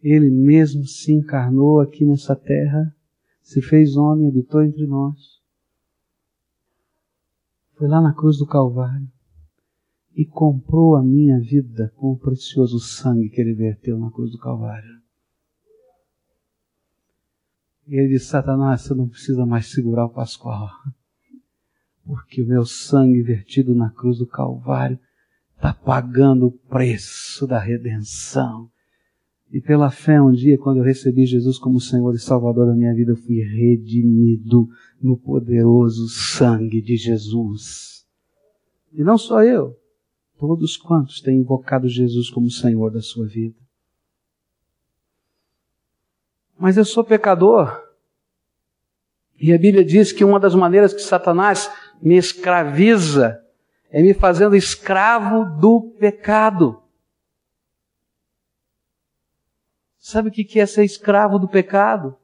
[0.00, 2.94] Ele mesmo se encarnou aqui nessa terra,
[3.42, 5.37] se fez homem, habitou entre nós
[7.78, 9.08] foi lá na cruz do Calvário
[10.12, 14.38] e comprou a minha vida com o precioso sangue que ele verteu na cruz do
[14.38, 14.98] Calvário.
[17.86, 20.68] E ele disse: Satanás, você não precisa mais segurar o Pascoal,
[22.04, 24.98] porque o meu sangue vertido na cruz do Calvário
[25.54, 28.68] está pagando o preço da redenção.
[29.50, 32.94] E pela fé, um dia, quando eu recebi Jesus como Senhor e Salvador da minha
[32.94, 34.68] vida, eu fui redimido
[35.00, 38.06] no poderoso sangue de Jesus.
[38.92, 39.78] E não só eu,
[40.38, 43.56] todos quantos têm invocado Jesus como Senhor da sua vida.
[46.58, 47.80] Mas eu sou pecador.
[49.40, 51.70] E a Bíblia diz que uma das maneiras que Satanás
[52.02, 53.40] me escraviza
[53.90, 56.82] é me fazendo escravo do pecado.
[59.98, 62.16] Sabe o que é ser escravo do pecado?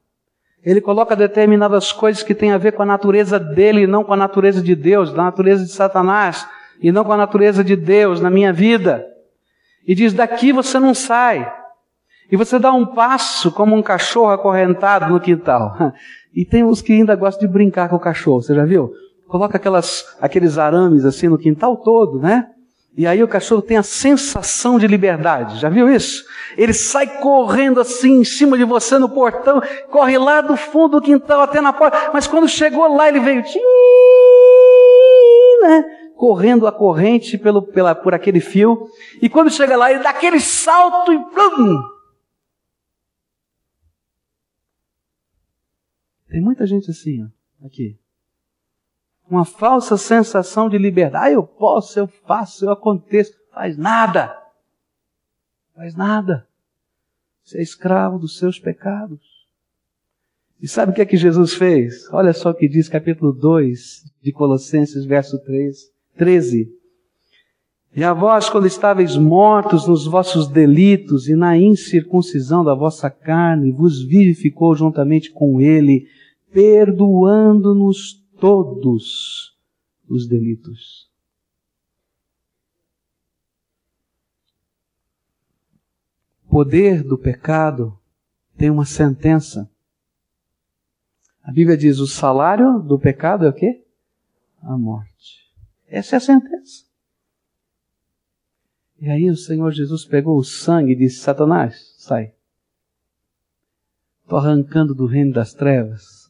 [0.62, 4.14] Ele coloca determinadas coisas que têm a ver com a natureza dele e não com
[4.14, 6.48] a natureza de Deus, da natureza de Satanás
[6.80, 9.04] e não com a natureza de Deus na minha vida.
[9.86, 11.52] E diz: daqui você não sai.
[12.32, 15.76] E você dá um passo como um cachorro acorrentado no quintal.
[16.36, 18.92] E tem uns que ainda gostam de brincar com o cachorro, você já viu?
[19.28, 22.48] Coloca aquelas, aqueles arames assim no quintal todo, né?
[22.96, 25.58] E aí o cachorro tem a sensação de liberdade.
[25.58, 26.24] Já viu isso?
[26.56, 31.04] Ele sai correndo assim em cima de você no portão, corre lá do fundo do
[31.04, 33.42] quintal até na porta, mas quando chegou lá ele veio
[35.62, 35.84] né?
[36.14, 38.88] correndo a corrente pelo, pela, por aquele fio,
[39.20, 41.82] e quando chega lá ele dá aquele salto e plum!
[46.28, 47.98] Tem muita gente assim, ó, aqui
[49.28, 51.26] uma falsa sensação de liberdade.
[51.26, 53.32] Ah, eu posso, eu faço, eu aconteço.
[53.52, 54.36] Faz nada.
[55.74, 56.46] Faz nada.
[57.42, 59.20] Você é escravo dos seus pecados.
[60.60, 62.08] E sabe o que é que Jesus fez?
[62.12, 66.72] Olha só o que diz capítulo 2 de Colossenses, verso 3, 13.
[67.96, 73.70] E a vós, quando estáveis mortos nos vossos delitos e na incircuncisão da vossa carne,
[73.70, 76.06] vos vivificou juntamente com ele,
[76.52, 79.58] perdoando-nos todos
[80.06, 81.10] os delitos.
[86.44, 87.98] O poder do pecado
[88.54, 89.70] tem uma sentença.
[91.42, 93.82] A Bíblia diz: o salário do pecado é o quê?
[94.60, 95.50] A morte.
[95.88, 96.84] Essa é a sentença.
[99.00, 102.34] E aí o Senhor Jesus pegou o sangue e disse: Satanás, sai.
[104.22, 106.23] Estou arrancando do reino das trevas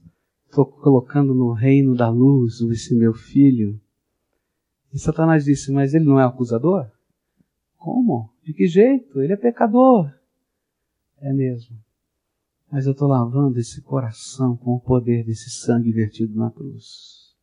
[0.55, 3.81] estou colocando no reino da luz esse meu filho.
[4.93, 6.89] E Satanás disse: Mas ele não é acusador?
[7.77, 8.33] Como?
[8.45, 9.21] De que jeito?
[9.21, 10.13] Ele é pecador.
[11.19, 11.77] É mesmo.
[12.71, 17.35] Mas eu estou lavando esse coração com o poder desse sangue vertido na cruz.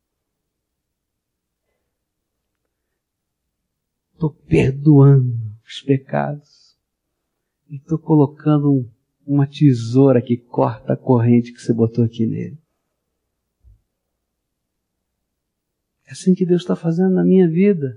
[4.14, 5.36] Estou perdoando
[5.66, 6.76] os pecados.
[7.68, 8.88] E estou colocando um,
[9.26, 12.61] uma tesoura que corta a corrente que você botou aqui nele.
[16.12, 17.96] É assim que Deus está fazendo na minha vida.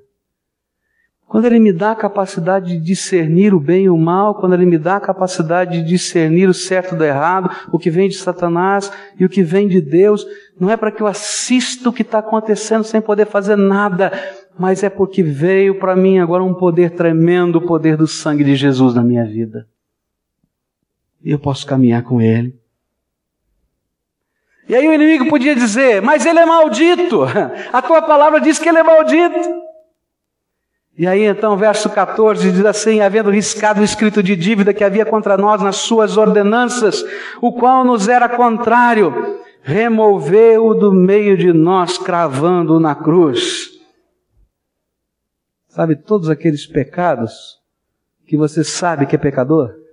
[1.27, 4.65] Quando Ele me dá a capacidade de discernir o bem e o mal, quando Ele
[4.65, 8.89] me dá a capacidade de discernir o certo do errado, o que vem de Satanás
[9.19, 10.25] e o que vem de Deus,
[10.57, 14.13] não é para que eu assista o que está acontecendo sem poder fazer nada,
[14.57, 18.55] mas é porque veio para mim agora um poder tremendo, o poder do sangue de
[18.55, 19.67] Jesus na minha vida.
[21.21, 22.57] E eu posso caminhar com Ele.
[24.67, 27.21] E aí o inimigo podia dizer, mas ele é maldito.
[27.71, 29.65] A tua palavra diz que ele é maldito.
[30.97, 35.05] E aí então, verso 14 diz assim: havendo riscado o escrito de dívida que havia
[35.05, 37.03] contra nós nas suas ordenanças,
[37.41, 43.71] o qual nos era contrário, removeu-o do meio de nós, cravando-o na cruz.
[45.67, 47.59] Sabe todos aqueles pecados
[48.25, 49.84] que você sabe que é pecador?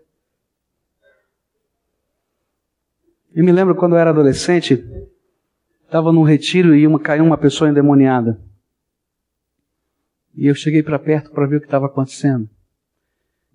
[3.35, 4.85] Eu me lembro quando eu era adolescente,
[5.85, 8.39] estava num retiro e uma, caiu uma pessoa endemoniada.
[10.35, 12.49] E eu cheguei para perto para ver o que estava acontecendo.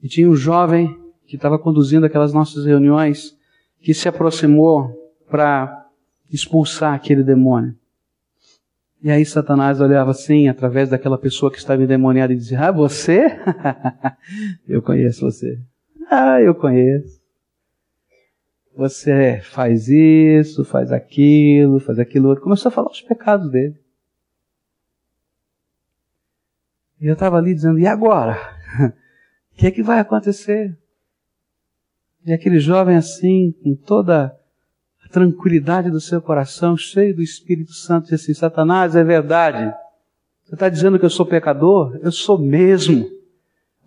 [0.01, 0.95] E tinha um jovem
[1.27, 3.37] que estava conduzindo aquelas nossas reuniões
[3.79, 4.95] que se aproximou
[5.29, 5.87] para
[6.31, 7.75] expulsar aquele demônio.
[9.01, 13.27] E aí Satanás olhava assim, através daquela pessoa que estava endemoniada, e dizia: Ah, você?
[14.67, 15.59] eu conheço você.
[16.09, 17.16] Ah, eu conheço.
[18.77, 22.43] Você faz isso, faz aquilo, faz aquilo outro.
[22.43, 23.75] Começou a falar os pecados dele.
[27.01, 28.37] E eu estava ali dizendo, e agora?
[29.51, 30.77] O que é que vai acontecer?
[32.23, 34.37] E aquele jovem assim, com toda
[35.03, 39.73] a tranquilidade do seu coração, cheio do Espírito Santo, disse assim, Satanás, é verdade.
[40.45, 41.99] Você está dizendo que eu sou pecador?
[42.03, 43.09] Eu sou mesmo.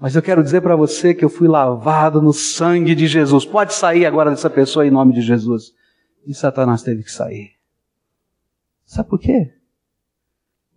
[0.00, 3.44] Mas eu quero dizer para você que eu fui lavado no sangue de Jesus.
[3.44, 5.74] Pode sair agora dessa pessoa em nome de Jesus.
[6.26, 7.52] E Satanás teve que sair.
[8.86, 9.52] Sabe por quê?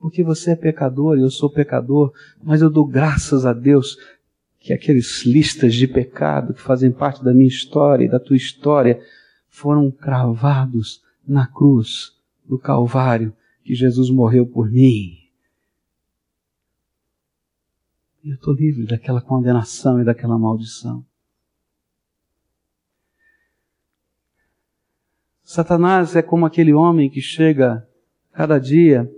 [0.03, 2.11] porque você é pecador eu sou pecador,
[2.43, 3.97] mas eu dou graças a Deus
[4.59, 8.99] que aqueles listas de pecado que fazem parte da minha história e da tua história
[9.47, 12.11] foram cravados na cruz
[12.45, 15.22] do Calvário que Jesus morreu por mim.
[18.23, 21.05] E eu estou livre daquela condenação e daquela maldição.
[25.43, 27.85] Satanás é como aquele homem que chega
[28.31, 29.11] cada dia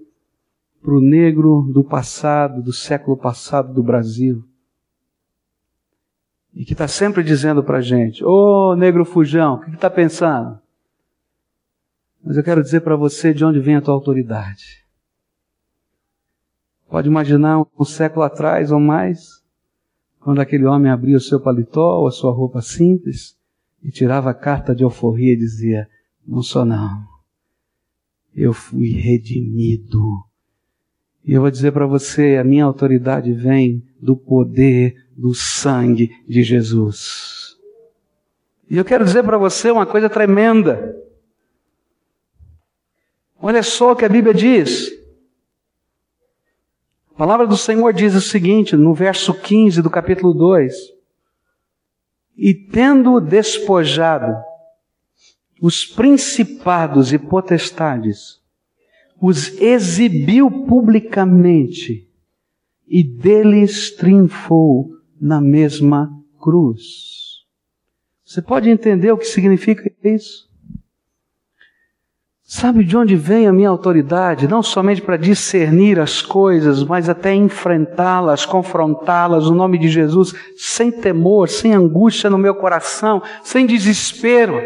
[0.81, 4.43] para o negro do passado, do século passado do Brasil.
[6.53, 9.89] E que está sempre dizendo para a gente: Ô oh, negro fujão, o que está
[9.89, 10.59] pensando?
[12.23, 14.84] Mas eu quero dizer para você de onde vem a tua autoridade.
[16.89, 19.43] Pode imaginar um século atrás ou mais,
[20.19, 23.37] quando aquele homem abria o seu paletó ou a sua roupa simples
[23.83, 25.89] e tirava a carta de alforria e dizia:
[26.25, 27.03] Não sou não.
[28.33, 30.25] Eu fui redimido
[31.25, 36.43] e eu vou dizer para você, a minha autoridade vem do poder do sangue de
[36.43, 37.55] Jesus.
[38.69, 40.95] E eu quero dizer para você uma coisa tremenda.
[43.41, 44.91] Olha só o que a Bíblia diz.
[47.15, 50.73] A palavra do Senhor diz o seguinte, no verso 15 do capítulo 2:
[52.35, 54.35] E tendo despojado
[55.61, 58.41] os principados e potestades,
[59.17, 62.05] os exibiu publicamente
[62.85, 64.89] e deles triunfou
[65.19, 67.45] na mesma cruz.
[68.25, 70.49] Você pode entender o que significa isso?
[72.45, 74.47] Sabe de onde vem a minha autoridade?
[74.47, 80.91] Não somente para discernir as coisas, mas até enfrentá-las, confrontá-las, no nome de Jesus, sem
[80.91, 84.61] temor, sem angústia no meu coração, sem desespero,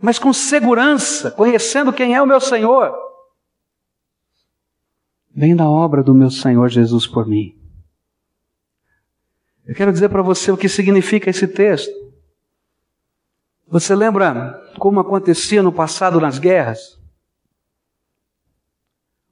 [0.00, 3.04] mas com segurança, conhecendo quem é o meu Senhor
[5.34, 7.56] vem da obra do meu Senhor Jesus por mim.
[9.66, 11.92] Eu quero dizer para você o que significa esse texto.
[13.66, 17.00] Você lembra como acontecia no passado nas guerras?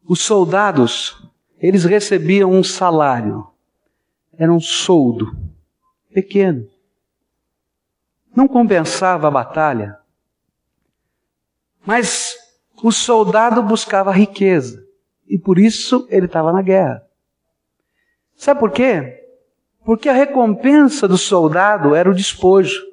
[0.05, 3.47] Os soldados, eles recebiam um salário.
[4.37, 5.37] Era um soldo
[6.13, 6.69] pequeno.
[8.35, 9.99] Não compensava a batalha.
[11.85, 12.35] Mas
[12.83, 14.85] o soldado buscava riqueza
[15.29, 17.07] e por isso ele estava na guerra.
[18.35, 19.21] Sabe por quê?
[19.85, 22.92] Porque a recompensa do soldado era o despojo.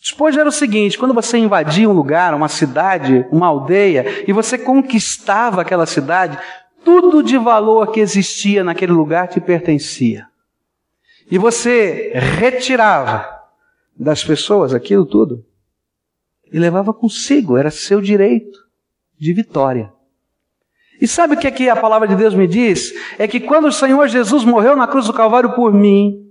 [0.00, 4.56] Despojo era o seguinte: quando você invadia um lugar, uma cidade, uma aldeia, e você
[4.56, 6.38] conquistava aquela cidade,
[6.82, 10.26] tudo de valor que existia naquele lugar te pertencia.
[11.30, 13.28] E você retirava
[13.96, 15.44] das pessoas aquilo tudo
[16.50, 18.58] e levava consigo, era seu direito
[19.18, 19.92] de vitória.
[21.00, 22.92] E sabe o que aqui a palavra de Deus me diz?
[23.18, 26.30] É que quando o Senhor Jesus morreu na cruz do Calvário por mim,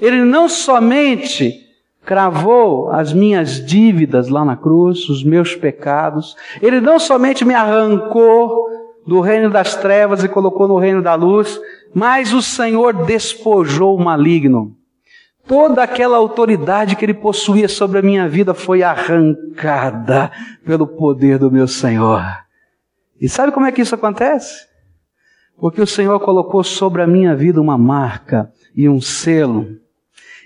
[0.00, 1.71] Ele não somente
[2.04, 8.66] cravou as minhas dívidas lá na cruz, os meus pecados, Ele não somente me arrancou
[9.06, 11.60] do reino das trevas e colocou no reino da luz,
[11.94, 14.76] mas o Senhor despojou o maligno.
[15.46, 20.30] Toda aquela autoridade que ele possuía sobre a minha vida foi arrancada
[20.64, 22.22] pelo poder do meu Senhor.
[23.20, 24.66] E sabe como é que isso acontece?
[25.58, 29.66] Porque o Senhor colocou sobre a minha vida uma marca e um selo.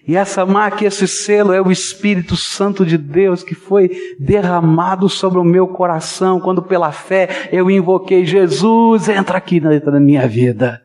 [0.07, 3.91] E essa marca esse selo é o Espírito Santo de Deus que foi
[4.21, 9.99] derramado sobre o meu coração quando pela fé eu invoquei Jesus, entra aqui dentro da
[9.99, 10.81] minha vida.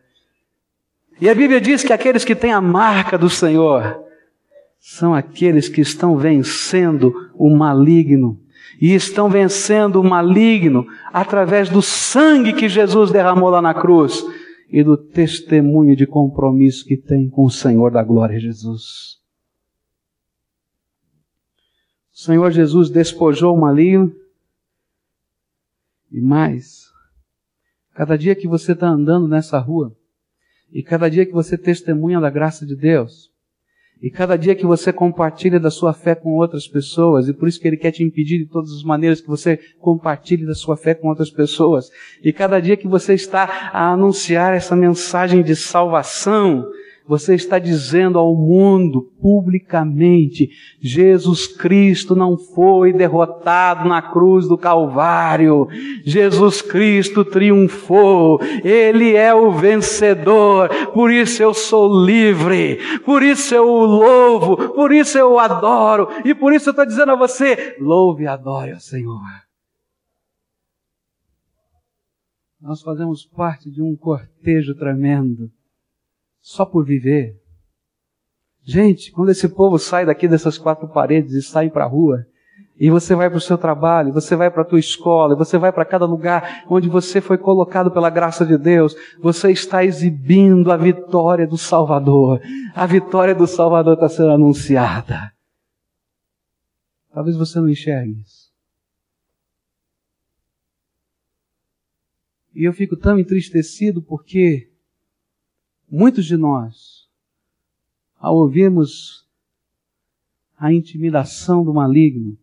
[1.20, 4.00] E a Bíblia diz que aqueles que têm a marca do Senhor
[4.80, 8.40] são aqueles que estão vencendo o maligno.
[8.82, 14.26] E estão vencendo o maligno através do sangue que Jesus derramou lá na cruz
[14.72, 19.20] e do testemunho de compromisso que tem com o Senhor da glória Jesus.
[22.14, 24.16] O Senhor Jesus despojou o maligno
[26.10, 26.90] e mais,
[27.94, 29.96] cada dia que você está andando nessa rua
[30.72, 33.31] e cada dia que você testemunha da graça de Deus,
[34.02, 37.60] e cada dia que você compartilha da sua fé com outras pessoas, e por isso
[37.60, 40.96] que Ele quer te impedir de todas as maneiras que você compartilhe da sua fé
[40.96, 41.90] com outras pessoas,
[42.24, 46.66] e cada dia que você está a anunciar essa mensagem de salvação,
[47.08, 50.50] você está dizendo ao mundo publicamente:
[50.80, 55.68] Jesus Cristo não foi derrotado na cruz do Calvário.
[56.06, 58.40] Jesus Cristo triunfou.
[58.64, 60.70] Ele é o vencedor.
[60.94, 62.78] Por isso eu sou livre.
[63.00, 64.74] Por isso eu o louvo.
[64.74, 66.08] Por isso eu o adoro.
[66.24, 69.22] E por isso eu estou dizendo a você: louve e adore ao Senhor.
[72.62, 75.52] Nós fazemos parte de um cortejo tremendo
[76.42, 77.40] só por viver.
[78.64, 82.26] Gente, quando esse povo sai daqui dessas quatro paredes e sai para a rua,
[82.80, 85.72] e você vai para o seu trabalho, você vai para a tua escola, você vai
[85.72, 90.78] para cada lugar onde você foi colocado pela graça de Deus, você está exibindo a
[90.78, 92.42] vitória do Salvador.
[92.74, 95.32] A vitória do Salvador está sendo anunciada.
[97.14, 98.50] Talvez você não enxergue isso.
[102.56, 104.71] E eu fico tão entristecido porque
[105.94, 107.10] Muitos de nós,
[108.18, 109.28] ao ouvirmos
[110.58, 112.38] a intimidação do maligno,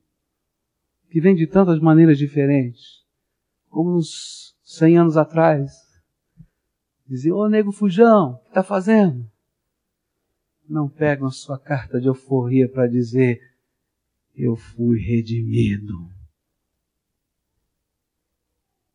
[1.11, 3.07] que vem de tantas maneiras diferentes,
[3.71, 5.99] como uns cem anos atrás,
[7.07, 9.27] dizia, ô nego fujão, o que está fazendo?
[10.69, 13.41] Não pegam a sua carta de euforia para dizer,
[14.37, 16.11] eu fui redimido.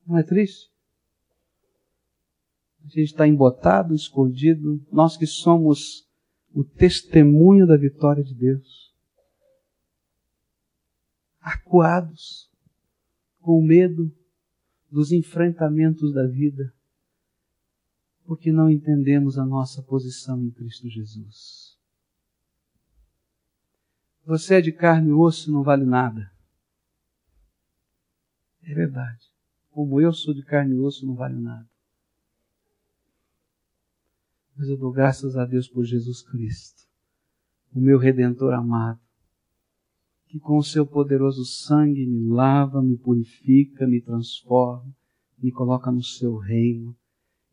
[0.05, 0.72] Não é triste?
[2.83, 6.07] A gente está embotado, escondido, nós que somos
[6.53, 8.93] o testemunho da vitória de Deus.
[11.39, 12.49] Acuados,
[13.41, 14.13] com medo
[14.91, 16.73] dos enfrentamentos da vida,
[18.25, 21.77] porque não entendemos a nossa posição em Cristo Jesus.
[24.25, 26.31] Você é de carne e osso não vale nada.
[28.61, 29.33] É verdade.
[29.71, 31.67] Como eu sou de carne e osso, não vale nada.
[34.55, 36.83] Mas eu dou graças a Deus por Jesus Cristo,
[37.73, 38.99] o meu redentor amado,
[40.27, 44.93] que com o seu poderoso sangue me lava, me purifica, me transforma,
[45.37, 46.95] me coloca no seu reino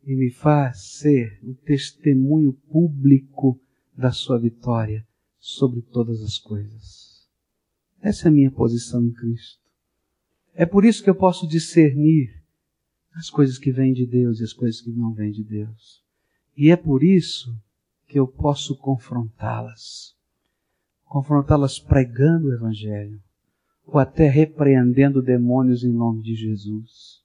[0.03, 3.59] e me faz ser o testemunho público
[3.95, 5.05] da sua vitória
[5.39, 7.27] sobre todas as coisas.
[8.01, 9.61] Essa é a minha posição em Cristo.
[10.53, 12.41] É por isso que eu posso discernir
[13.13, 16.03] as coisas que vêm de Deus e as coisas que não vêm de Deus.
[16.55, 17.55] E é por isso
[18.07, 20.15] que eu posso confrontá-las.
[21.05, 23.21] Confrontá-las pregando o Evangelho,
[23.85, 27.21] ou até repreendendo demônios em nome de Jesus.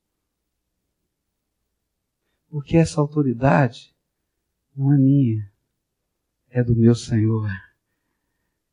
[2.48, 3.94] Porque essa autoridade
[4.76, 5.50] não é minha,
[6.50, 7.50] é do meu Senhor.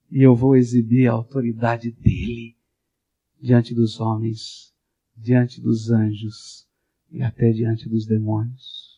[0.09, 2.55] E eu vou exibir a autoridade dele
[3.41, 4.73] diante dos homens,
[5.17, 6.67] diante dos anjos
[7.11, 8.92] e até diante dos demônios.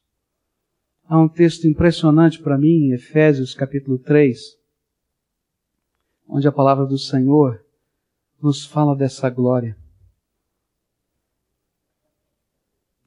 [1.07, 4.57] Há um texto impressionante para mim em Efésios capítulo 3,
[6.27, 7.63] onde a palavra do Senhor
[8.41, 9.77] nos fala dessa glória.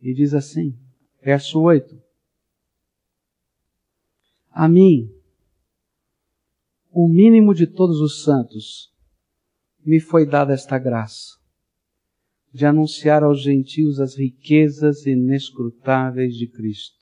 [0.01, 0.79] E diz assim,
[1.21, 2.01] verso 8:
[4.53, 5.13] A mim,
[6.93, 8.95] o mínimo de todos os santos,
[9.85, 11.37] me foi dada esta graça
[12.53, 16.98] de anunciar aos gentios as riquezas inescrutáveis de Cristo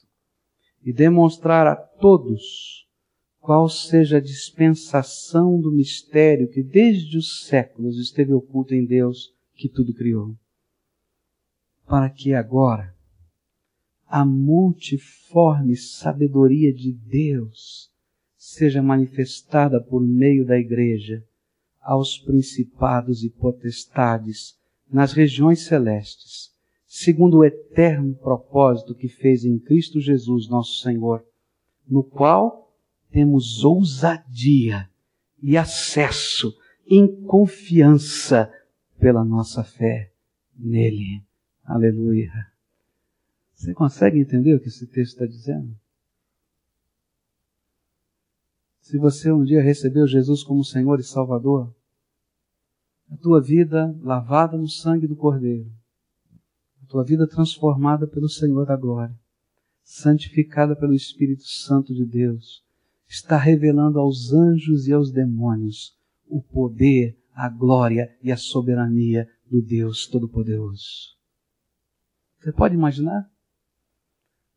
[0.86, 2.86] e demonstrar a todos
[3.40, 9.68] qual seja a dispensação do mistério que desde os séculos esteve oculto em Deus que
[9.68, 10.36] tudo criou.
[11.84, 12.94] Para que agora
[14.06, 17.90] a multiforme sabedoria de Deus
[18.36, 21.24] seja manifestada por meio da Igreja
[21.80, 24.56] aos principados e potestades
[24.88, 26.55] nas regiões celestes,
[26.98, 31.22] segundo o eterno propósito que fez em Cristo Jesus, nosso Senhor,
[31.86, 32.74] no qual
[33.10, 34.88] temos ousadia
[35.42, 38.50] e acesso em confiança
[38.98, 40.10] pela nossa fé
[40.58, 41.22] nele.
[41.62, 42.32] Aleluia.
[43.52, 45.76] Você consegue entender o que esse texto está dizendo?
[48.80, 51.74] Se você um dia recebeu Jesus como Senhor e Salvador,
[53.10, 55.70] a tua vida lavada no sangue do Cordeiro,
[56.86, 59.14] tua vida transformada pelo Senhor da glória,
[59.82, 62.64] santificada pelo Espírito Santo de Deus,
[63.08, 69.62] está revelando aos anjos e aos demônios o poder, a glória e a soberania do
[69.62, 71.16] Deus Todo-Poderoso.
[72.40, 73.30] Você pode imaginar?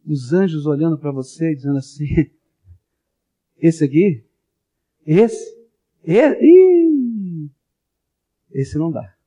[0.06, 2.08] Os anjos olhando para você e dizendo assim:
[3.58, 4.26] esse aqui?
[5.06, 5.60] Esse?
[6.04, 7.52] esse?
[8.52, 9.19] Esse não dá.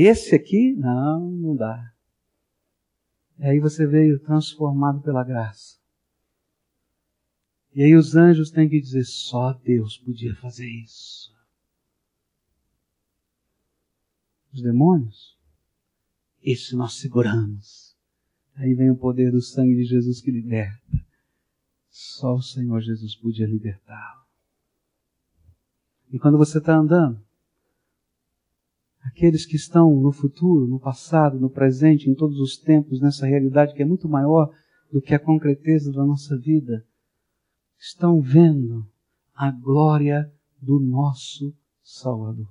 [0.00, 1.92] Esse aqui, não, não dá.
[3.36, 5.76] E aí você veio transformado pela graça.
[7.74, 11.34] E aí os anjos têm que dizer: só Deus podia fazer isso.
[14.52, 15.36] Os demônios,
[16.44, 17.96] esse nós seguramos.
[18.54, 21.04] Aí vem o poder do sangue de Jesus que liberta.
[21.88, 24.24] Só o Senhor Jesus podia libertá-lo.
[26.12, 27.20] E quando você está andando,
[29.02, 33.74] aqueles que estão no futuro, no passado, no presente, em todos os tempos, nessa realidade
[33.74, 34.50] que é muito maior
[34.92, 36.84] do que a concreteza da nossa vida,
[37.78, 38.86] estão vendo
[39.34, 42.48] a glória do nosso Salvador.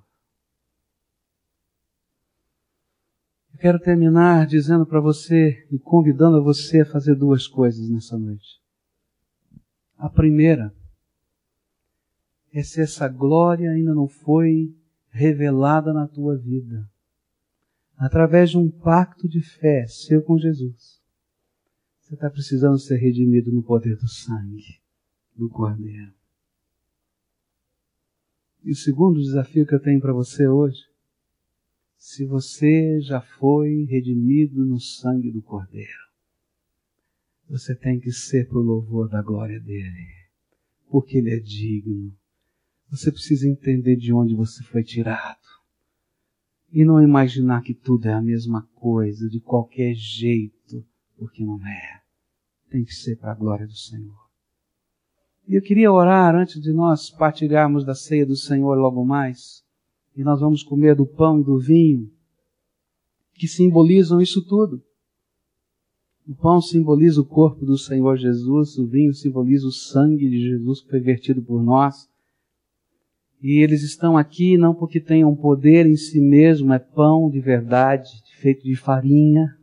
[3.54, 8.62] Eu quero terminar dizendo para você e convidando você a fazer duas coisas nessa noite.
[9.98, 10.72] A primeira
[12.54, 14.74] é se essa glória ainda não foi
[15.18, 16.88] revelada na tua vida,
[17.98, 21.02] através de um pacto de fé seu com Jesus.
[22.00, 24.80] Você está precisando ser redimido no poder do sangue
[25.36, 26.14] do Cordeiro.
[28.64, 30.84] E o segundo desafio que eu tenho para você hoje,
[31.98, 36.08] se você já foi redimido no sangue do Cordeiro,
[37.50, 40.08] você tem que ser para o louvor da glória dele,
[40.90, 42.16] porque ele é digno
[42.90, 45.38] você precisa entender de onde você foi tirado.
[46.72, 50.86] E não imaginar que tudo é a mesma coisa, de qualquer jeito,
[51.18, 52.02] porque não é.
[52.70, 54.28] Tem que ser para a glória do Senhor.
[55.48, 59.64] E eu queria orar antes de nós partilharmos da ceia do Senhor logo mais.
[60.16, 62.12] E nós vamos comer do pão e do vinho,
[63.34, 64.84] que simbolizam isso tudo.
[66.28, 70.82] O pão simboliza o corpo do Senhor Jesus, o vinho simboliza o sangue de Jesus
[70.82, 72.10] que foi vertido por nós.
[73.42, 78.10] E eles estão aqui não porque tenham poder em si mesmo, é pão de verdade,
[78.38, 79.56] feito de farinha.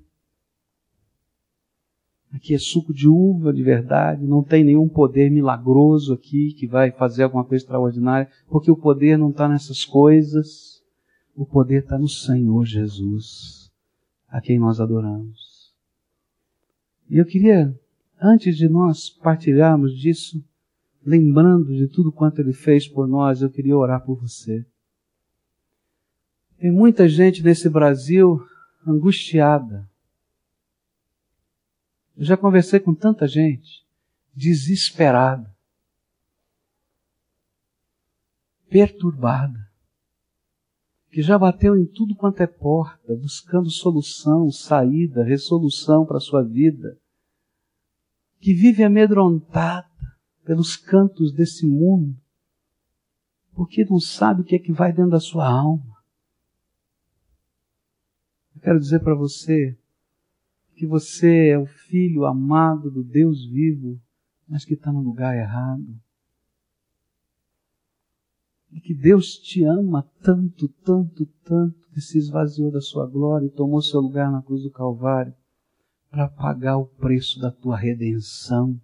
[2.32, 6.90] Aqui é suco de uva de verdade, não tem nenhum poder milagroso aqui que vai
[6.90, 10.82] fazer alguma coisa extraordinária, porque o poder não está nessas coisas,
[11.34, 13.70] o poder está no Senhor Jesus,
[14.28, 15.72] a quem nós adoramos.
[17.08, 17.72] E eu queria,
[18.20, 20.42] antes de nós partilharmos disso,
[21.04, 24.64] lembrando de tudo quanto Ele fez por nós, eu queria orar por você.
[26.58, 28.42] Tem muita gente nesse Brasil
[28.86, 29.88] angustiada.
[32.16, 33.84] Eu já conversei com tanta gente
[34.34, 35.54] desesperada,
[38.68, 39.70] perturbada,
[41.10, 46.42] que já bateu em tudo quanto é porta, buscando solução, saída, resolução para a sua
[46.42, 46.98] vida,
[48.40, 49.86] que vive amedrontada,
[50.44, 52.16] pelos cantos desse mundo,
[53.54, 55.94] porque não sabe o que é que vai dentro da sua alma.
[58.54, 59.76] Eu quero dizer para você
[60.74, 64.00] que você é o filho amado do Deus vivo,
[64.46, 65.98] mas que está no lugar errado.
[68.70, 73.50] E que Deus te ama tanto, tanto, tanto, que se esvaziou da sua glória e
[73.50, 75.32] tomou seu lugar na cruz do Calvário
[76.10, 78.80] para pagar o preço da tua redenção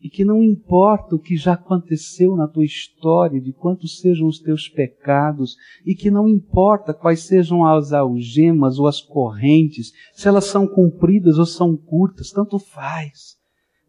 [0.00, 4.38] e que não importa o que já aconteceu na tua história, de quantos sejam os
[4.38, 10.46] teus pecados, e que não importa quais sejam as algemas ou as correntes, se elas
[10.46, 13.38] são compridas ou são curtas, tanto faz.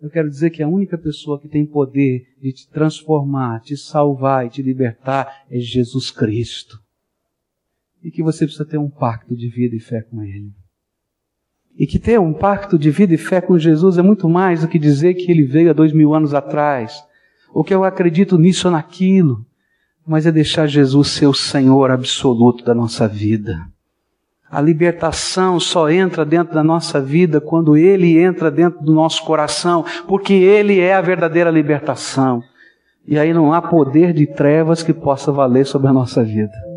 [0.01, 4.45] Eu quero dizer que a única pessoa que tem poder de te transformar, te salvar
[4.45, 6.81] e te libertar é Jesus Cristo.
[8.03, 10.51] E que você precisa ter um pacto de vida e fé com Ele.
[11.77, 14.67] E que ter um pacto de vida e fé com Jesus é muito mais do
[14.67, 17.03] que dizer que ele veio há dois mil anos atrás,
[17.53, 19.45] ou que eu acredito nisso ou naquilo,
[20.05, 23.65] mas é deixar Jesus ser o Senhor absoluto da nossa vida.
[24.49, 29.85] A libertação só entra dentro da nossa vida quando Ele entra dentro do nosso coração,
[30.07, 32.43] porque Ele é a verdadeira libertação.
[33.07, 36.70] E aí não há poder de trevas que possa valer sobre a nossa vida.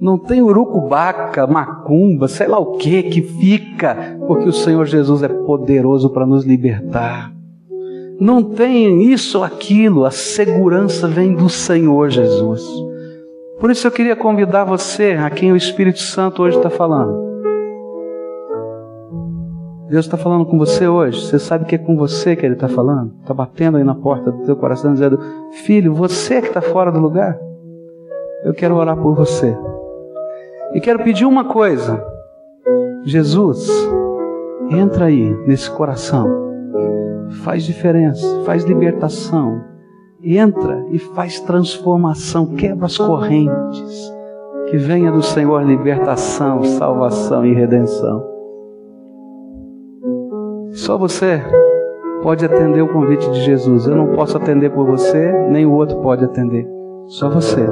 [0.00, 5.28] Não tem urucubaca, macumba, sei lá o que que fica, porque o Senhor Jesus é
[5.28, 7.30] poderoso para nos libertar.
[8.18, 12.62] Não tem isso ou aquilo, a segurança vem do Senhor Jesus.
[13.58, 17.30] Por isso eu queria convidar você, a quem o Espírito Santo hoje está falando.
[19.90, 21.20] Deus está falando com você hoje.
[21.20, 23.12] Você sabe que é com você que Ele está falando?
[23.20, 25.18] Está batendo aí na porta do teu coração, dizendo:
[25.64, 27.36] Filho, você que está fora do lugar,
[28.44, 29.54] eu quero orar por você.
[30.72, 32.02] E quero pedir uma coisa.
[33.04, 33.68] Jesus,
[34.70, 36.28] entra aí nesse coração.
[37.42, 39.62] Faz diferença, faz libertação.
[40.22, 44.12] Entra e faz transformação, quebra as correntes.
[44.68, 48.24] Que venha do Senhor libertação, salvação e redenção.
[50.70, 51.42] Só você
[52.22, 53.86] pode atender o convite de Jesus.
[53.86, 56.68] Eu não posso atender por você, nem o outro pode atender.
[57.06, 57.66] Só você.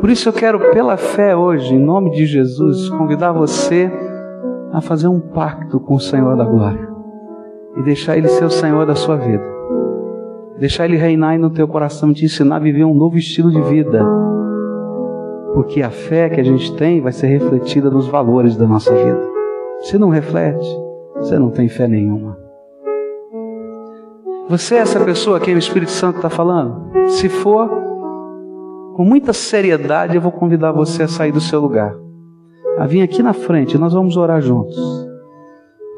[0.00, 3.90] Por isso eu quero, pela fé hoje, em nome de Jesus, convidar você
[4.72, 6.88] a fazer um pacto com o Senhor da glória
[7.76, 9.44] e deixar Ele ser o Senhor da sua vida.
[10.58, 14.04] Deixar Ele reinar no teu coração, te ensinar a viver um novo estilo de vida.
[15.54, 19.20] Porque a fé que a gente tem vai ser refletida nos valores da nossa vida.
[19.80, 20.66] Se não reflete,
[21.16, 22.36] você não tem fé nenhuma.
[24.48, 27.08] Você é essa pessoa a quem o Espírito Santo está falando?
[27.08, 27.85] Se for,
[28.96, 31.94] com muita seriedade, eu vou convidar você a sair do seu lugar.
[32.78, 34.74] A vir aqui na frente, nós vamos orar juntos.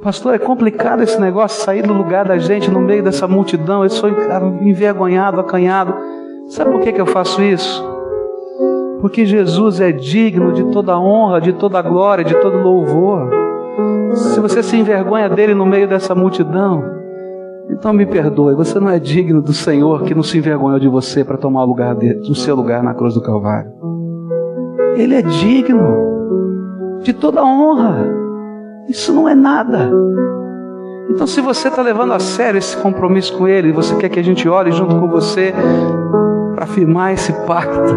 [0.02, 3.84] Pastor, é complicado esse negócio, sair do lugar da gente no meio dessa multidão.
[3.84, 4.10] Eu sou
[4.62, 5.94] envergonhado, acanhado.
[6.48, 7.84] Sabe por que, que eu faço isso?
[9.00, 13.30] Porque Jesus é digno de toda honra, de toda glória, de todo louvor.
[14.12, 16.97] Se você se envergonha dele no meio dessa multidão,
[17.70, 21.24] então me perdoe, você não é digno do Senhor que não se envergonhou de você
[21.24, 23.70] para tomar o, lugar dele, o seu lugar na cruz do Calvário.
[24.96, 28.06] Ele é digno de toda honra.
[28.88, 29.90] Isso não é nada.
[31.10, 34.24] Então, se você está levando a sério esse compromisso com Ele, você quer que a
[34.24, 35.54] gente ore junto com você
[36.54, 37.94] para firmar esse pacto,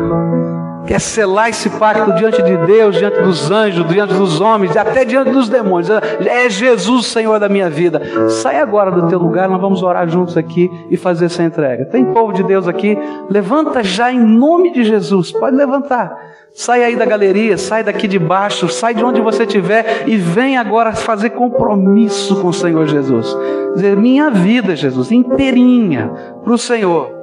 [0.85, 5.31] quer selar esse pacto diante de Deus, diante dos anjos, diante dos homens, até diante
[5.31, 5.89] dos demônios.
[5.89, 8.01] É Jesus Senhor da minha vida.
[8.29, 11.85] Sai agora do teu lugar, nós vamos orar juntos aqui e fazer essa entrega.
[11.85, 12.97] Tem povo de Deus aqui?
[13.29, 15.31] Levanta já em nome de Jesus.
[15.31, 16.31] Pode levantar.
[16.53, 20.57] Sai aí da galeria, sai daqui de baixo, sai de onde você estiver e vem
[20.57, 23.37] agora fazer compromisso com o Senhor Jesus.
[23.73, 26.11] Dizer, minha vida, Jesus, inteirinha
[26.43, 27.20] para o Senhor.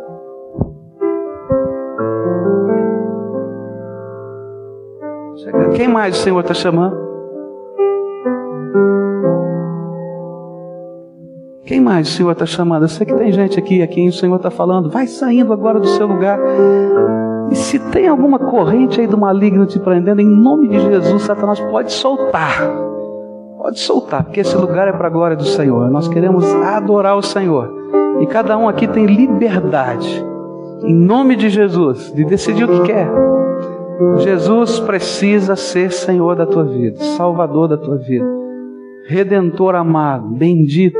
[5.77, 6.97] Quem mais o Senhor está chamando?
[11.65, 12.85] Quem mais o Senhor está chamando?
[12.85, 14.91] Eu sei que tem gente aqui a quem o Senhor está falando.
[14.91, 16.41] Vai saindo agora do seu lugar.
[17.51, 21.61] E se tem alguma corrente aí do maligno te prendendo, em nome de Jesus, Satanás
[21.61, 22.69] pode soltar.
[23.59, 25.91] Pode soltar, porque esse lugar é para a glória do Senhor.
[25.91, 27.71] Nós queremos adorar o Senhor.
[28.21, 30.25] E cada um aqui tem liberdade,
[30.83, 33.09] em nome de Jesus, de decidir o que quer.
[34.19, 38.27] Jesus precisa ser Senhor da tua vida, Salvador da tua vida,
[39.07, 40.99] Redentor amado, bendito.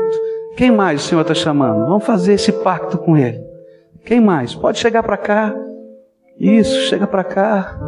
[0.57, 1.85] Quem mais o Senhor está chamando?
[1.87, 3.39] Vamos fazer esse pacto com Ele.
[4.03, 4.55] Quem mais?
[4.55, 5.55] Pode chegar para cá.
[6.39, 7.79] Isso, chega para cá.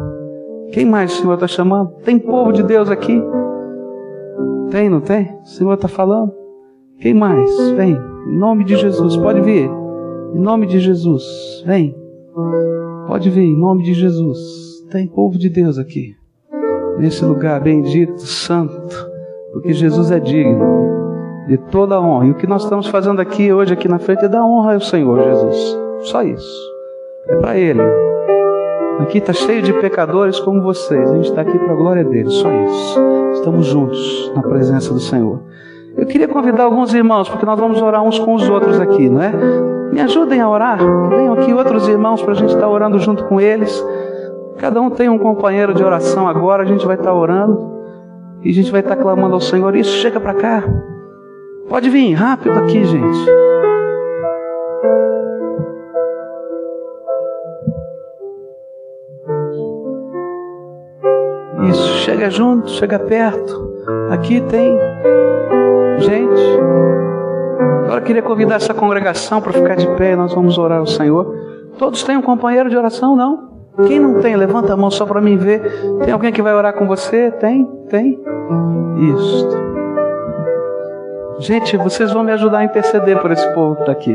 [0.72, 1.90] Quem mais o Senhor está chamando?
[2.04, 3.22] Tem povo de Deus aqui?
[4.70, 5.36] Tem, não tem?
[5.42, 6.32] O Senhor está falando?
[6.98, 7.50] Quem mais?
[7.72, 7.98] Vem,
[8.28, 9.68] em nome de Jesus, pode vir.
[10.34, 11.94] Em nome de Jesus, vem.
[13.06, 14.71] Pode vir, em nome de Jesus.
[14.92, 16.14] Tem povo de Deus aqui,
[16.98, 18.94] nesse lugar bendito, santo,
[19.50, 22.26] porque Jesus é digno de toda a honra.
[22.26, 24.80] E o que nós estamos fazendo aqui hoje, aqui na frente, é dar honra ao
[24.82, 25.78] Senhor Jesus.
[26.02, 26.70] Só isso.
[27.26, 27.80] É para Ele.
[28.98, 31.10] Aqui está cheio de pecadores como vocês.
[31.10, 33.00] A gente está aqui para a glória dele, só isso.
[33.32, 35.40] Estamos juntos na presença do Senhor.
[35.96, 39.22] Eu queria convidar alguns irmãos, porque nós vamos orar uns com os outros aqui, não
[39.22, 39.32] é?
[39.90, 40.78] Me ajudem a orar.
[41.08, 43.82] Venham aqui outros irmãos para a gente estar tá orando junto com eles.
[44.58, 47.72] Cada um tem um companheiro de oração agora, a gente vai estar tá orando.
[48.42, 49.74] E a gente vai estar tá clamando ao Senhor.
[49.76, 50.64] Isso, chega para cá.
[51.68, 53.18] Pode vir, rápido aqui, gente.
[61.70, 63.72] Isso, chega junto, chega perto.
[64.10, 64.76] Aqui tem
[65.98, 66.42] gente.
[67.84, 70.86] Agora eu queria convidar essa congregação para ficar de pé e nós vamos orar ao
[70.86, 71.34] Senhor.
[71.78, 73.51] Todos têm um companheiro de oração, não?
[73.86, 75.62] Quem não tem, levanta a mão só para mim ver.
[76.04, 77.30] Tem alguém que vai orar com você?
[77.30, 77.64] Tem?
[77.88, 78.20] Tem?
[78.98, 79.48] Isso.
[81.38, 84.14] Gente, vocês vão me ajudar a interceder por esse povo que está aqui.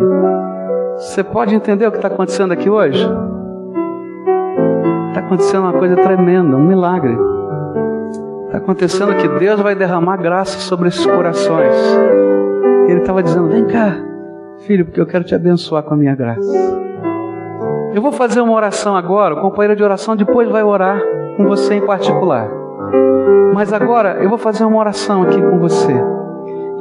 [0.95, 3.03] Você pode entender o que está acontecendo aqui hoje?
[5.09, 7.17] Está acontecendo uma coisa tremenda, um milagre.
[8.45, 11.75] Está acontecendo que Deus vai derramar graça sobre esses corações.
[12.87, 13.97] Ele estava dizendo: Vem cá,
[14.59, 16.77] filho, porque eu quero te abençoar com a minha graça.
[17.93, 21.01] Eu vou fazer uma oração agora, o companheiro de oração depois vai orar
[21.35, 22.49] com você em particular.
[23.53, 25.93] Mas agora eu vou fazer uma oração aqui com você.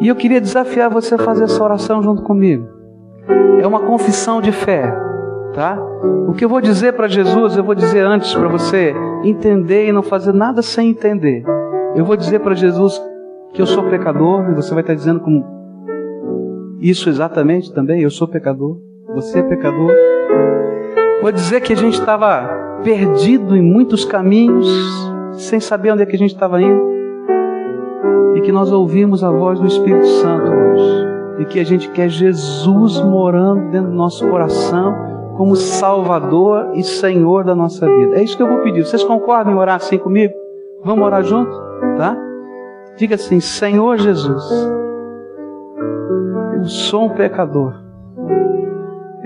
[0.00, 2.66] E eu queria desafiar você a fazer essa oração junto comigo.
[3.60, 4.94] É uma confissão de fé,
[5.54, 5.78] tá?
[6.28, 8.94] O que eu vou dizer para Jesus, eu vou dizer antes para você
[9.24, 11.42] entender e não fazer nada sem entender.
[11.94, 13.02] Eu vou dizer para Jesus
[13.54, 15.46] que eu sou pecador, e você vai estar dizendo como
[16.78, 18.76] isso exatamente também, eu sou pecador,
[19.14, 19.90] você é pecador.
[21.26, 24.68] Vou dizer que a gente estava perdido em muitos caminhos,
[25.32, 26.80] sem saber onde é que a gente estava indo,
[28.36, 31.06] e que nós ouvimos a voz do Espírito Santo hoje,
[31.40, 34.94] e que a gente quer Jesus morando dentro do nosso coração,
[35.36, 38.20] como Salvador e Senhor da nossa vida.
[38.20, 38.86] É isso que eu vou pedir.
[38.86, 40.32] Vocês concordam em orar assim comigo?
[40.84, 41.50] Vamos orar junto?
[41.96, 42.16] Tá?
[42.96, 44.44] Diga assim: Senhor Jesus,
[46.54, 47.85] eu sou um pecador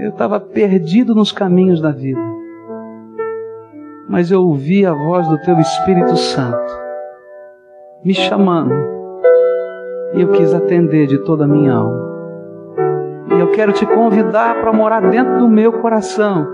[0.00, 2.20] eu estava perdido nos caminhos da vida.
[4.08, 6.80] Mas eu ouvi a voz do Teu Espírito Santo
[8.02, 8.72] me chamando.
[10.14, 12.10] E eu quis atender de toda a minha alma.
[13.36, 16.48] E eu quero te convidar para morar dentro do meu coração.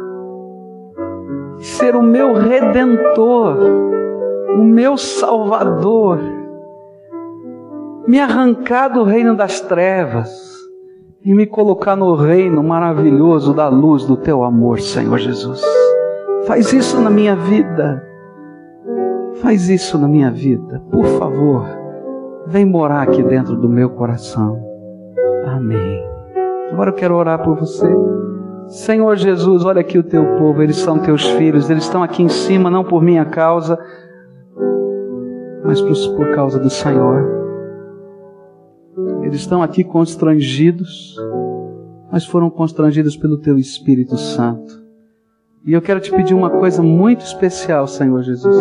[1.59, 3.57] Ser o meu redentor,
[4.59, 6.19] o meu salvador.
[8.09, 10.66] Me arrancar do reino das trevas
[11.27, 15.61] e me colocar no reino maravilhoso da luz do teu amor, Senhor Jesus.
[16.47, 18.01] Faz isso na minha vida.
[19.43, 20.81] Faz isso na minha vida.
[20.89, 21.67] Por favor,
[22.47, 24.57] vem morar aqui dentro do meu coração.
[25.49, 26.01] Amém.
[26.71, 27.93] Agora eu quero orar por você.
[28.69, 32.29] Senhor Jesus, olha aqui o teu povo, eles são teus filhos, eles estão aqui em
[32.29, 33.77] cima, não por minha causa,
[35.65, 37.36] mas por causa do Senhor.
[39.27, 41.17] Eles estão aqui constrangidos,
[42.13, 44.81] mas foram constrangidos pelo Teu Espírito Santo.
[45.65, 48.57] E eu quero te pedir uma coisa muito especial, Senhor Jesus.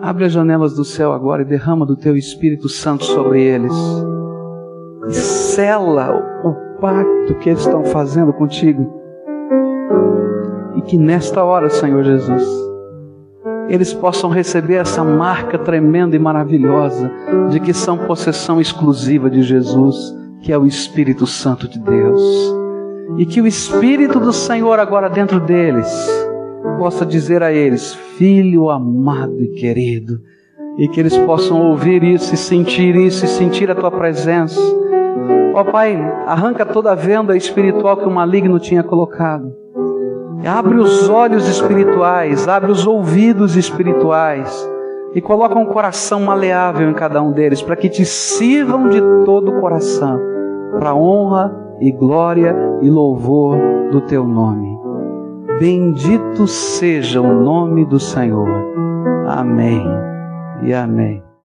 [0.00, 3.74] Abre as janelas do céu agora e derrama do Teu Espírito Santo sobre eles.
[5.08, 6.10] E sela
[6.42, 8.98] o pacto que eles estão fazendo contigo.
[10.74, 12.48] E que nesta hora, Senhor Jesus,
[13.68, 17.10] eles possam receber essa marca tremenda e maravilhosa
[17.50, 22.20] de que são possessão exclusiva de Jesus, que é o Espírito Santo de Deus.
[23.16, 25.88] E que o Espírito do Senhor agora dentro deles
[26.78, 30.20] possa dizer a eles: Filho amado e querido,
[30.78, 34.60] e que eles possam ouvir isso e sentir isso e sentir a tua presença.
[35.54, 35.96] Ó oh, Pai,
[36.26, 39.63] arranca toda a venda espiritual que o maligno tinha colocado
[40.46, 44.70] Abre os olhos espirituais, abre os ouvidos espirituais
[45.14, 49.50] e coloca um coração maleável em cada um deles, para que te sirvam de todo
[49.50, 50.20] o coração,
[50.78, 53.56] para honra e glória e louvor
[53.90, 54.76] do teu nome.
[55.58, 58.48] Bendito seja o nome do Senhor.
[59.26, 59.86] Amém
[60.62, 61.23] e amém.